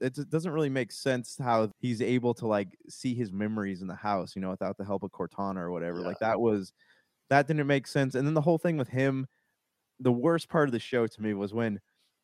[0.00, 3.94] it doesn't really make sense how he's able to like see his memories in the
[3.94, 6.00] house, you know, without the help of Cortana or whatever.
[6.00, 6.06] Yeah.
[6.06, 6.72] Like that was
[7.28, 8.14] that didn't make sense.
[8.14, 9.26] And then the whole thing with him,
[10.00, 11.80] the worst part of the show to me was when,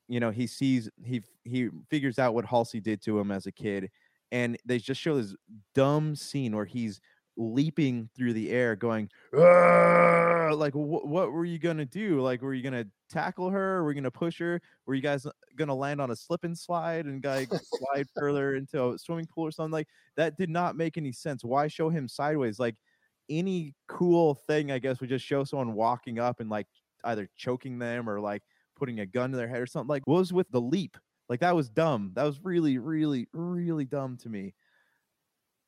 [0.08, 3.52] you know, he sees he he figures out what Halsey did to him as a
[3.52, 3.90] kid,
[4.32, 5.34] and they just show this
[5.74, 7.00] dumb scene where he's
[7.36, 9.10] leaping through the air, going,
[10.54, 12.20] like, wh- what were you gonna do?
[12.20, 13.82] Like, were you gonna tackle her?
[13.84, 14.60] Were you gonna push her?
[14.86, 18.56] Were you guys uh, gonna land on a slip and slide and like slide further
[18.56, 19.72] into a swimming pool or something?
[19.72, 21.44] Like, that did not make any sense.
[21.44, 22.58] Why show him sideways?
[22.58, 22.76] Like,
[23.28, 26.66] any cool thing, I guess, would just show someone walking up and like
[27.04, 28.42] either choking them or like
[28.76, 29.88] putting a gun to their head or something.
[29.88, 30.96] Like, what was with the leap?
[31.28, 32.12] Like, that was dumb.
[32.14, 34.54] That was really, really, really dumb to me.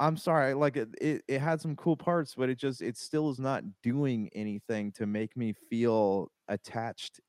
[0.01, 3.31] I'm sorry, like it, it, it had some cool parts, but it just it still
[3.31, 7.21] is not doing anything to make me feel attached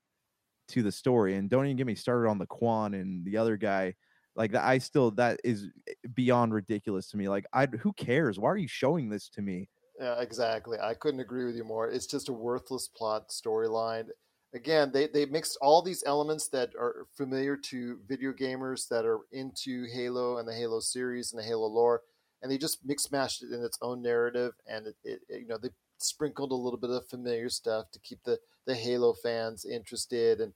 [0.68, 1.34] to the story.
[1.34, 3.94] And don't even get me started on the Kwan and the other guy.
[4.36, 7.28] Like I still that is eh, beyond ridiculous to me.
[7.28, 8.38] Like, I who cares?
[8.38, 9.68] Why are you showing this to me?
[9.98, 10.78] Yeah, exactly.
[10.80, 11.90] I couldn't agree with you more.
[11.90, 14.08] It's just a worthless plot storyline.
[14.54, 19.20] Again, they, they mixed all these elements that are familiar to video gamers that are
[19.30, 22.02] into Halo and the Halo series and the Halo lore,
[22.42, 24.52] and they just mix mashed it in its own narrative.
[24.66, 28.00] And it, it, it- you know they sprinkled a little bit of familiar stuff to
[28.00, 30.40] keep the the Halo fans interested.
[30.40, 30.52] And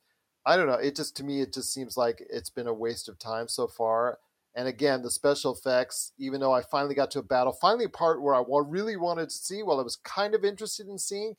[0.47, 0.74] I don't know.
[0.74, 3.66] It just to me it just seems like it's been a waste of time so
[3.66, 4.18] far.
[4.57, 7.89] And again, the special effects, even though I finally got to a battle, finally a
[7.89, 11.35] part where I really wanted to see, while I was kind of interested in seeing,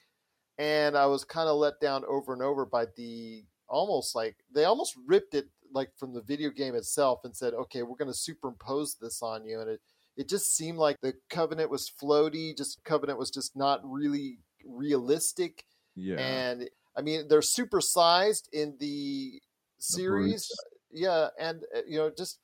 [0.58, 4.66] and I was kind of let down over and over by the almost like they
[4.66, 8.18] almost ripped it like from the video game itself and said, okay, we're going to
[8.18, 9.60] superimpose this on you.
[9.60, 9.82] And it,
[10.18, 15.66] it just seemed like the Covenant was floaty, just Covenant was just not really realistic.
[15.96, 19.42] Yeah, And I mean, they're supersized in the
[19.78, 20.50] series.
[20.92, 21.28] yeah.
[21.40, 22.40] And, uh, you know, just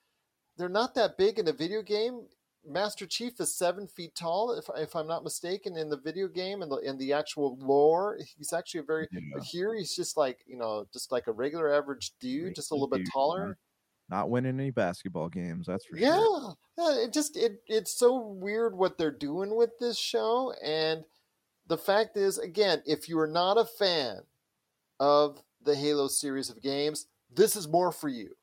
[0.58, 2.28] they're not that big in a video game.
[2.66, 6.62] Master Chief is seven feet tall, if, if I'm not mistaken, in the video game
[6.62, 8.20] and the in the actual lore.
[8.38, 9.42] He's actually a very Yeah.
[9.52, 9.74] here.
[9.76, 13.08] He's just like you know, just like a regular average dude, just a little bit
[13.12, 13.58] taller.
[14.12, 15.68] Not winning any basketball games.
[15.68, 16.56] That's for Yeah, sure.
[16.78, 16.98] yeah.
[17.06, 21.06] It just it it's so weird what they're doing with this show, and
[21.68, 24.24] the fact is, again, if you are not a fan
[25.00, 28.36] of the Halo series of games, this is more for you.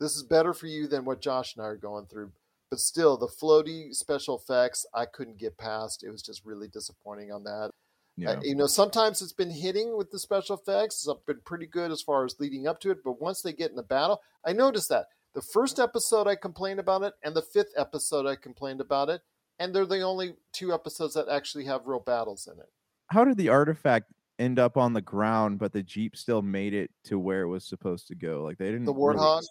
[0.00, 2.32] This is better for you than what Josh and I are going through.
[2.70, 6.02] But still, the floaty special effects, I couldn't get past.
[6.04, 7.70] It was just really disappointing on that.
[8.16, 11.06] Yeah, Uh, you know, sometimes it's been hitting with the special effects.
[11.06, 13.02] It's been pretty good as far as leading up to it.
[13.04, 16.78] But once they get in the battle, I noticed that the first episode I complained
[16.78, 19.20] about it, and the fifth episode I complained about it,
[19.58, 22.68] and they're the only two episodes that actually have real battles in it.
[23.08, 26.90] how did the artifact end up on the ground, but the jeep still made it
[27.04, 28.42] to where it was supposed to go?
[28.44, 28.84] Like they didn't.
[28.84, 29.48] The Warthog, ex-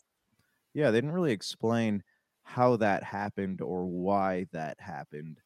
[0.74, 2.04] yeah, they didn't really explain
[2.44, 5.40] how that happened or why that happened.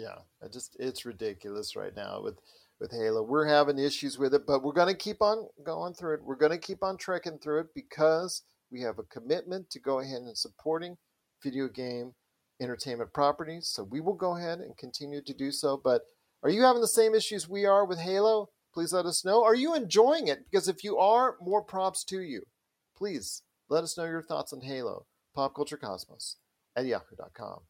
[0.00, 2.38] Yeah, I just it's ridiculous right now with
[2.80, 3.22] with Halo.
[3.22, 6.24] We're having issues with it, but we're going to keep on going through it.
[6.24, 8.42] We're going to keep on trekking through it because
[8.72, 10.96] we have a commitment to go ahead and supporting
[11.44, 12.14] video game
[12.62, 13.68] entertainment properties.
[13.68, 15.78] So we will go ahead and continue to do so.
[15.82, 16.02] But
[16.42, 18.48] are you having the same issues we are with Halo?
[18.72, 19.44] Please let us know.
[19.44, 20.46] Are you enjoying it?
[20.50, 22.44] Because if you are, more props to you.
[22.96, 26.36] Please let us know your thoughts on Halo, Pop Culture Cosmos
[26.74, 27.60] at yahoo.com.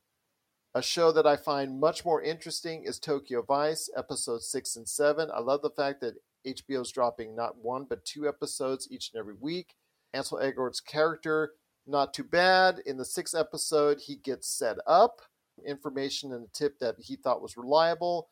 [0.73, 5.29] A show that I find much more interesting is Tokyo Vice, episodes six and seven.
[5.35, 6.15] I love the fact that
[6.47, 9.75] HBO is dropping not one but two episodes each and every week.
[10.15, 11.55] Ansel Elgort's character,
[11.89, 12.83] not too bad.
[12.87, 15.23] In the sixth episode, he gets set up,
[15.67, 18.29] information and a tip that he thought was reliable.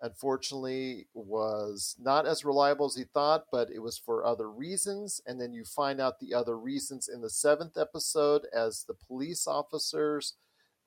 [0.00, 5.20] Unfortunately, was not as reliable as he thought, but it was for other reasons.
[5.26, 9.46] And then you find out the other reasons in the seventh episode as the police
[9.46, 10.32] officers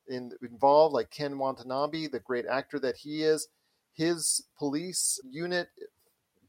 [0.10, 3.48] in, involved, like Ken Watanabe, the great actor that he is.
[3.94, 5.70] His police unit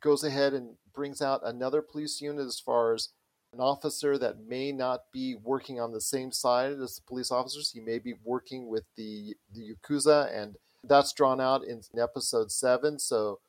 [0.01, 3.09] goes ahead and brings out another police unit as far as
[3.53, 7.73] an officer that may not be working on the same side as the police officers.
[7.73, 12.99] He may be working with the the yakuza, and that's drawn out in episode seven.
[12.99, 13.41] So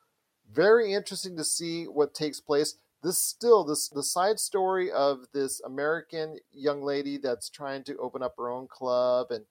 [0.51, 2.75] very interesting to see what takes place.
[3.03, 8.23] This still this the side story of this American young lady that's trying to open
[8.23, 9.45] up her own club and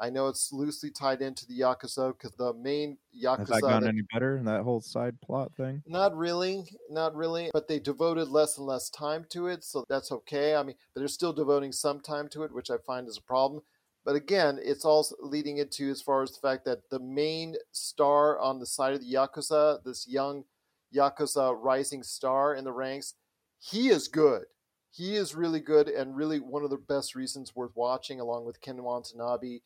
[0.00, 3.38] I know it's loosely tied into the Yakuza because the main Yakuza.
[3.38, 5.82] Has that gone any better in that whole side plot thing?
[5.86, 7.50] Not really, not really.
[7.52, 10.56] But they devoted less and less time to it, so that's okay.
[10.56, 13.22] I mean, but they're still devoting some time to it, which I find is a
[13.22, 13.62] problem.
[14.04, 18.38] But again, it's also leading into as far as the fact that the main star
[18.38, 20.44] on the side of the Yakuza, this young
[20.94, 23.14] Yakuza rising star in the ranks,
[23.58, 24.42] he is good.
[24.90, 28.60] He is really good and really one of the best reasons worth watching, along with
[28.60, 29.60] Ken Watanabe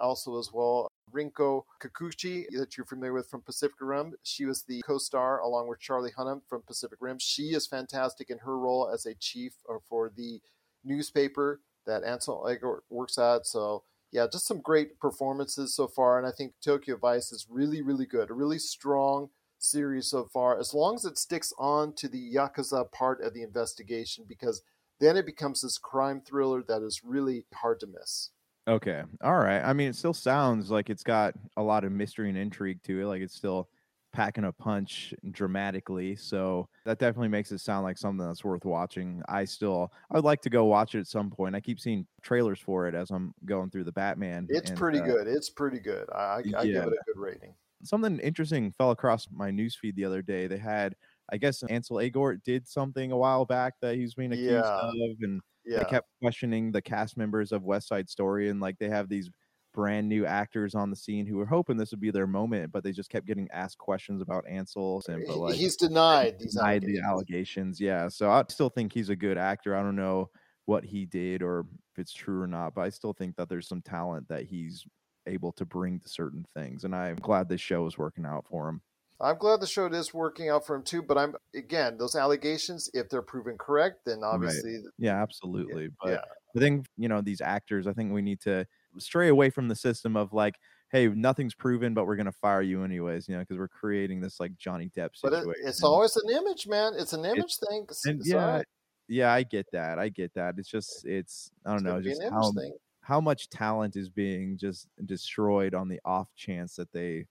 [0.00, 4.14] also as well Rinko Kikuchi that you're familiar with from Pacific Rim.
[4.22, 7.18] She was the co-star along with Charlie Hunnam from Pacific Rim.
[7.18, 9.54] She is fantastic in her role as a chief
[9.88, 10.40] for the
[10.84, 13.46] newspaper that Ansel Elgort works at.
[13.46, 13.82] So
[14.12, 18.06] yeah, just some great performances so far, and I think Tokyo Vice is really, really
[18.06, 18.30] good.
[18.30, 22.90] A really strong series so far, as long as it sticks on to the Yakuza
[22.90, 24.62] part of the investigation, because
[24.98, 28.30] then it becomes this crime thriller that is really hard to miss.
[28.70, 29.02] Okay.
[29.22, 29.60] All right.
[29.60, 33.00] I mean, it still sounds like it's got a lot of mystery and intrigue to
[33.00, 33.06] it.
[33.06, 33.68] Like it's still
[34.12, 36.14] packing a punch dramatically.
[36.14, 39.22] So that definitely makes it sound like something that's worth watching.
[39.28, 41.56] I still, I would like to go watch it at some point.
[41.56, 44.46] I keep seeing trailers for it as I'm going through the Batman.
[44.48, 45.26] It's and, pretty uh, good.
[45.26, 46.08] It's pretty good.
[46.14, 47.54] I, I, I give it a good rating.
[47.82, 50.46] Something interesting fell across my newsfeed the other day.
[50.46, 50.94] They had,
[51.32, 54.88] I guess, Ansel Elgort did something a while back that he was being accused Yeah.
[54.88, 55.78] of, and Yeah.
[55.78, 59.30] they kept questioning the cast members of West Side Story, and like they have these
[59.72, 62.82] brand new actors on the scene who were hoping this would be their moment, but
[62.82, 66.82] they just kept getting asked questions about Ansel and but like he's denied these denied
[66.82, 67.06] the allegations.
[67.06, 67.80] allegations.
[67.80, 69.76] Yeah, so I still think he's a good actor.
[69.76, 70.30] I don't know
[70.66, 73.68] what he did or if it's true or not, but I still think that there's
[73.68, 74.84] some talent that he's
[75.26, 78.68] able to bring to certain things, and I'm glad this show is working out for
[78.68, 78.80] him.
[79.20, 81.02] I'm glad the show is working out for him too.
[81.02, 85.90] But I'm again, those allegations, if they're proven correct, then obviously, Yeah, absolutely.
[86.02, 86.24] But yeah.
[86.56, 87.86] I think you know these actors.
[87.86, 88.66] I think we need to
[88.98, 90.56] stray away from the system of like,
[90.90, 93.28] hey, nothing's proven, but we're gonna fire you anyways.
[93.28, 95.50] You know, because we're creating this like Johnny Depp But situation.
[95.64, 96.94] it, it's always an image, man.
[96.96, 97.86] It's an image thing.
[98.06, 98.62] And it's yeah,
[99.08, 99.98] yeah, I get that.
[99.98, 100.54] I get that.
[100.56, 102.72] It's just, it's I don't It's know, just how thing.
[103.02, 107.26] how much talent is being just destroyed on the off chance that they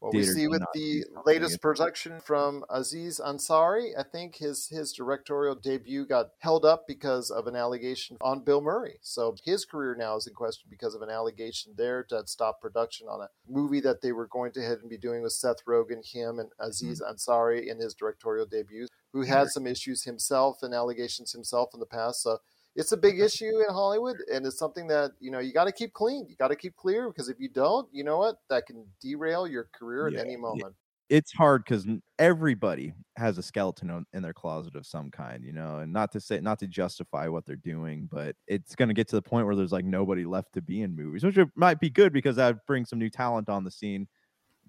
[0.00, 5.56] What we see with the latest production from Aziz Ansari, I think his his directorial
[5.56, 8.98] debut got held up because of an allegation on Bill Murray.
[9.02, 13.08] So his career now is in question because of an allegation there that stopped production
[13.08, 16.06] on a movie that they were going to ahead and be doing with Seth Rogen,
[16.06, 21.32] him, and Aziz Ansari in his directorial debut, who had some issues himself and allegations
[21.32, 22.22] himself in the past.
[22.22, 22.38] So
[22.78, 25.72] it's a big issue in Hollywood, and it's something that you know you got to
[25.72, 26.26] keep clean.
[26.30, 29.48] You got to keep clear because if you don't, you know what, that can derail
[29.48, 30.62] your career at Yeah, any yeah.
[30.62, 30.76] moment.
[31.08, 31.86] it's hard because
[32.18, 36.20] everybody has a skeleton in their closet of some kind, you know, and not to
[36.20, 39.46] say, not to justify what they're doing, but it's going to get to the point
[39.46, 42.66] where there's like nobody left to be in movies, which might be good because that
[42.66, 44.08] brings some new talent on the scene.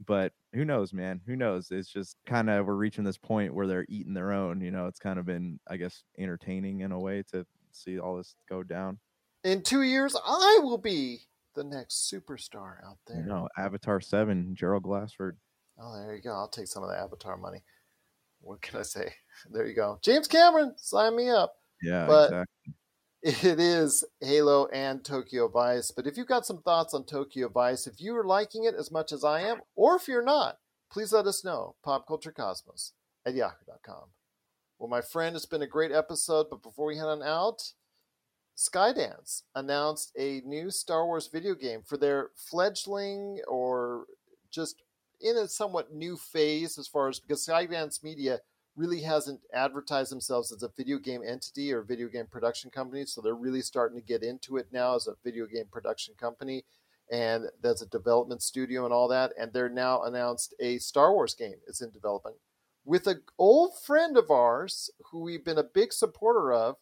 [0.06, 1.22] But who knows, man?
[1.28, 1.72] Who knows?
[1.72, 4.62] It's just kind of we're reaching this point where they're eating their own.
[4.62, 8.18] You know, it's kind of been, I guess, entertaining in a way to see all
[8.18, 9.00] this go down.
[9.44, 11.20] In two years, I will be
[11.56, 13.24] the next superstar out there.
[13.26, 15.38] No, Avatar Seven, Gerald Glassford.
[15.82, 16.32] Oh, there you go.
[16.34, 17.64] I'll take some of the Avatar money.
[18.42, 19.14] What can I say?
[19.52, 20.00] There you go.
[20.02, 21.54] James Cameron, sign me up.
[21.82, 22.74] Yeah, But- exactly.
[23.52, 25.92] it is Halo and Tokyo Vice.
[25.92, 28.92] But if you've got some thoughts on Tokyo Vice, if you are liking it as
[28.92, 30.58] much as I am, or if you're not,
[30.92, 31.76] please let us know.
[31.86, 32.92] Popculturecosmos
[33.26, 34.10] at yahoo.com.
[34.80, 37.74] Well, my friend, it's been a great episode, but before we head on out,
[38.58, 44.06] Skydance announced a new Star Wars video game for their fledgling or
[44.50, 44.82] just
[45.20, 48.40] in a somewhat new phase as far as because Skydance Media
[48.78, 53.04] really hasn't advertised themselves as a video game entity or video game production company.
[53.04, 56.64] So they're really starting to get into it now as a video game production company.
[57.12, 59.34] And that's a development studio and all that.
[59.38, 62.38] And they're now announced a Star Wars game is in development
[62.90, 66.76] with an old friend of ours who we've been a big supporter of,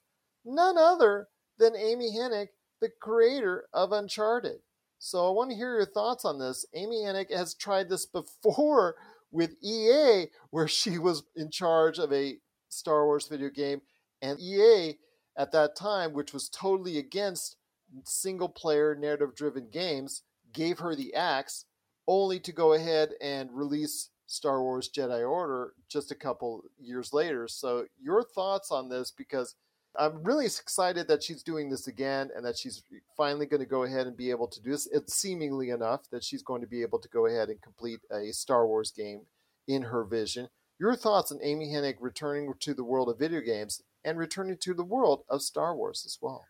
[0.45, 1.27] none other
[1.59, 2.47] than Amy Hennig,
[2.79, 4.59] the creator of Uncharted.
[4.99, 6.65] So I want to hear your thoughts on this.
[6.73, 8.05] Amy Hennig has tried this
[8.45, 8.95] before
[9.31, 12.37] with EA, where she was in charge of a
[12.69, 13.81] Star Wars video game,
[14.21, 14.93] and EA
[15.37, 17.57] at that time, which was totally against
[18.05, 21.65] single player narrative driven games, gave her the axe
[22.07, 27.47] only to go ahead and release Star Wars Jedi Order just a couple years later.
[27.47, 29.55] So, your thoughts on this because
[29.97, 32.83] I'm really excited that she's doing this again and that she's
[33.15, 34.87] finally going to go ahead and be able to do this.
[34.91, 38.31] It's seemingly enough that she's going to be able to go ahead and complete a
[38.31, 39.21] Star Wars game
[39.67, 40.49] in her vision.
[40.79, 44.75] Your thoughts on Amy Hennig returning to the world of video games and returning to
[44.75, 46.45] the world of Star Wars as well?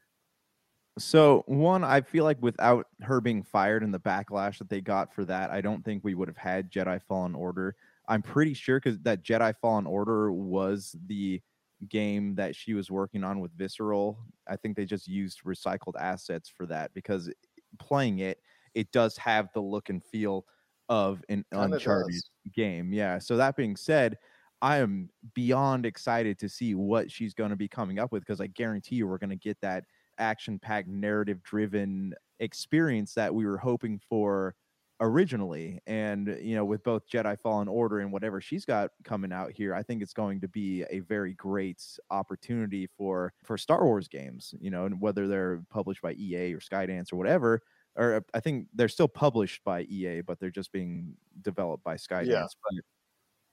[0.98, 5.14] So, one, I feel like without her being fired and the backlash that they got
[5.14, 7.76] for that, I don't think we would have had Jedi Fallen Order.
[8.08, 11.42] I'm pretty sure because that Jedi Fallen Order was the
[11.88, 14.18] game that she was working on with Visceral.
[14.48, 17.32] I think they just used recycled assets for that because
[17.78, 18.40] playing it,
[18.74, 20.46] it does have the look and feel
[20.90, 22.32] of an Kinda Uncharted does.
[22.54, 22.92] game.
[22.92, 23.20] Yeah.
[23.20, 24.18] So that being said,
[24.62, 28.42] I am beyond excited to see what she's going to be coming up with because
[28.42, 29.84] I guarantee you we're going to get that
[30.20, 34.56] action packed, narrative driven experience that we were hoping for
[35.00, 35.80] originally.
[35.86, 39.74] And, you know, with both Jedi Fallen Order and whatever she's got coming out here,
[39.76, 44.54] I think it's going to be a very great opportunity for for Star Wars games,
[44.60, 47.62] you know, and whether they're published by EA or Skydance or whatever.
[47.96, 52.56] Or I think they're still published by EA, but they're just being developed by Skydance.
[52.64, 52.74] But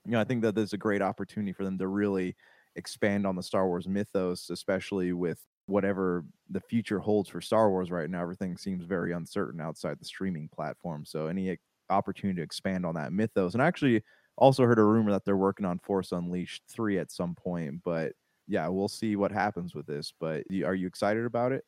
[0.07, 2.37] you know, I think that there's a great opportunity for them to really
[2.77, 7.91] expand on the Star Wars mythos, especially with whatever the future holds for Star Wars
[7.91, 8.21] right now.
[8.21, 11.05] Everything seems very uncertain outside the streaming platform.
[11.05, 11.59] So any
[11.91, 13.55] opportunity to expand on that mythos.
[13.55, 14.03] And I actually
[14.37, 18.13] also heard a rumor that they're working on Force Unleashed 3 at some point, but
[18.47, 20.13] yeah, we'll see what happens with this.
[20.19, 21.65] But are you excited about it?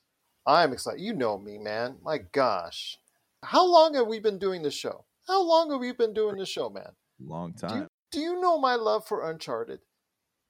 [0.47, 1.01] I'm excited.
[1.01, 1.97] You know me, man.
[2.03, 2.99] My gosh.
[3.42, 5.07] How long have we been doing this show?
[5.26, 6.92] How long have we been doing this show, man?
[7.18, 7.82] Long Do time.
[7.82, 9.80] you, do you know my love for Uncharted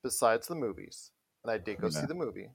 [0.03, 1.13] besides the movies?
[1.45, 2.01] And I did go Yeah.
[2.01, 2.51] see the movie,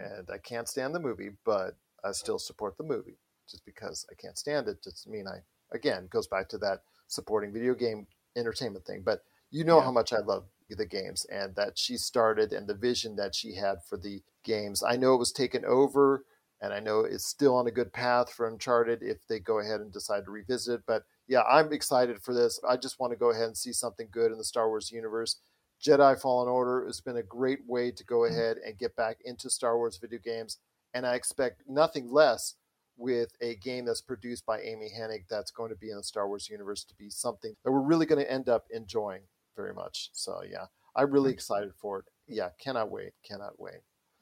[0.00, 3.18] and I can't stand the movie, but I still support the movie.
[3.48, 5.42] Just because I can't stand it doesn't mean I,
[5.72, 9.02] again, goes back to that supporting video game entertainment thing.
[9.02, 9.84] But you know Yeah.
[9.84, 13.54] how much I love the games and that she started and the vision that she
[13.56, 14.82] had for the games.
[14.84, 16.24] I know it was taken over,
[16.60, 19.80] and I know it's still on a good path for Uncharted if they go ahead
[19.80, 20.82] and decide to revisit it.
[20.86, 22.60] But yeah, I'm excited for this.
[22.68, 25.40] I just want to go ahead and see something good in the Star Wars universe.
[25.82, 28.30] Jedi Fallen Order has been a great way to go mm.
[28.30, 30.58] ahead and get back into Star Wars video games,
[30.94, 32.56] and I expect nothing less
[32.96, 36.28] with a game that's produced by Amy Hennig that's going to be in the Star
[36.28, 39.22] Wars universe to be something that we're really going to end up enjoying
[39.56, 40.10] very much.
[40.12, 42.04] So yeah, I'm really excited for it.
[42.28, 43.80] Yeah, cannot wait, cannot wait.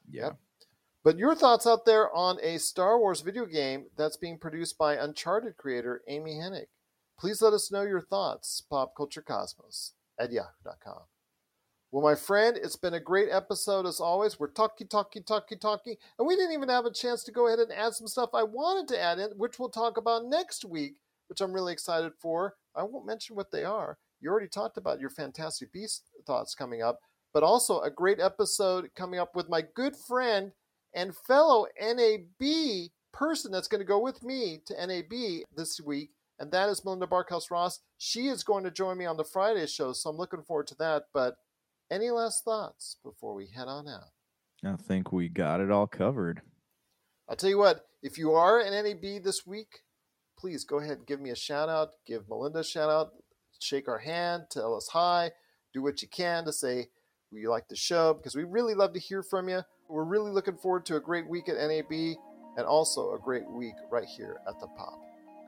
[0.09, 0.27] Yeah.
[0.27, 0.37] Yep.
[1.05, 4.95] But your thoughts out there on a Star Wars video game that's being produced by
[4.95, 6.67] Uncharted creator Amy Hennig.
[7.19, 8.63] Please let us know your thoughts.
[8.71, 11.03] Popculturecosmos at yahoo.com.
[11.91, 14.39] Well, my friend, it's been a great episode as always.
[14.39, 17.61] We're talking, talking, talking, talking, and we didn't even have a chance to go ahead
[17.61, 20.97] and add some stuff I wanted to add in, which we'll talk about next week,
[21.29, 22.57] which I'm really excited for.
[22.77, 23.97] I won't mention what they are.
[24.21, 26.99] You already talked about your Fantastic Beast thoughts coming up,
[27.33, 30.53] but also a great episode coming up with my good friend
[30.95, 36.53] and fellow NAB person that's going to go with me to NAB this week, and
[36.53, 37.81] that is Melinda Barkhouse Ross.
[37.97, 40.77] She is going to join me on the Friday show, so I'm looking forward to
[40.81, 41.05] that.
[41.15, 41.37] But
[41.91, 44.11] any last thoughts before we head on out?
[44.65, 46.43] I think we got it all covered.
[47.29, 49.81] I'll tell you what, if you are an NAB this week,
[50.39, 53.13] please go ahead and give me a shout out, give Melinda a shout out,
[53.61, 55.33] shake our hand, tell us hi,
[55.73, 56.89] do what you can to say
[57.31, 59.61] we like the show because we really love to hear from you.
[59.89, 62.17] We're really looking forward to a great week at NAB
[62.57, 64.99] and also a great week right here at the Pop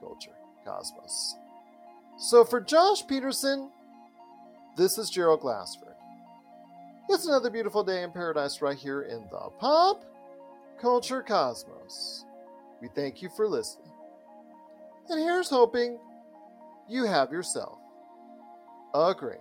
[0.01, 0.35] Culture
[0.65, 1.37] Cosmos.
[2.19, 3.71] So for Josh Peterson,
[4.77, 5.95] this is Gerald Glassford.
[7.09, 10.05] It's another beautiful day in paradise right here in the Pop
[10.81, 12.25] Culture Cosmos.
[12.81, 13.93] We thank you for listening.
[15.09, 15.99] And here's hoping
[16.89, 17.79] you have yourself
[18.95, 19.41] a great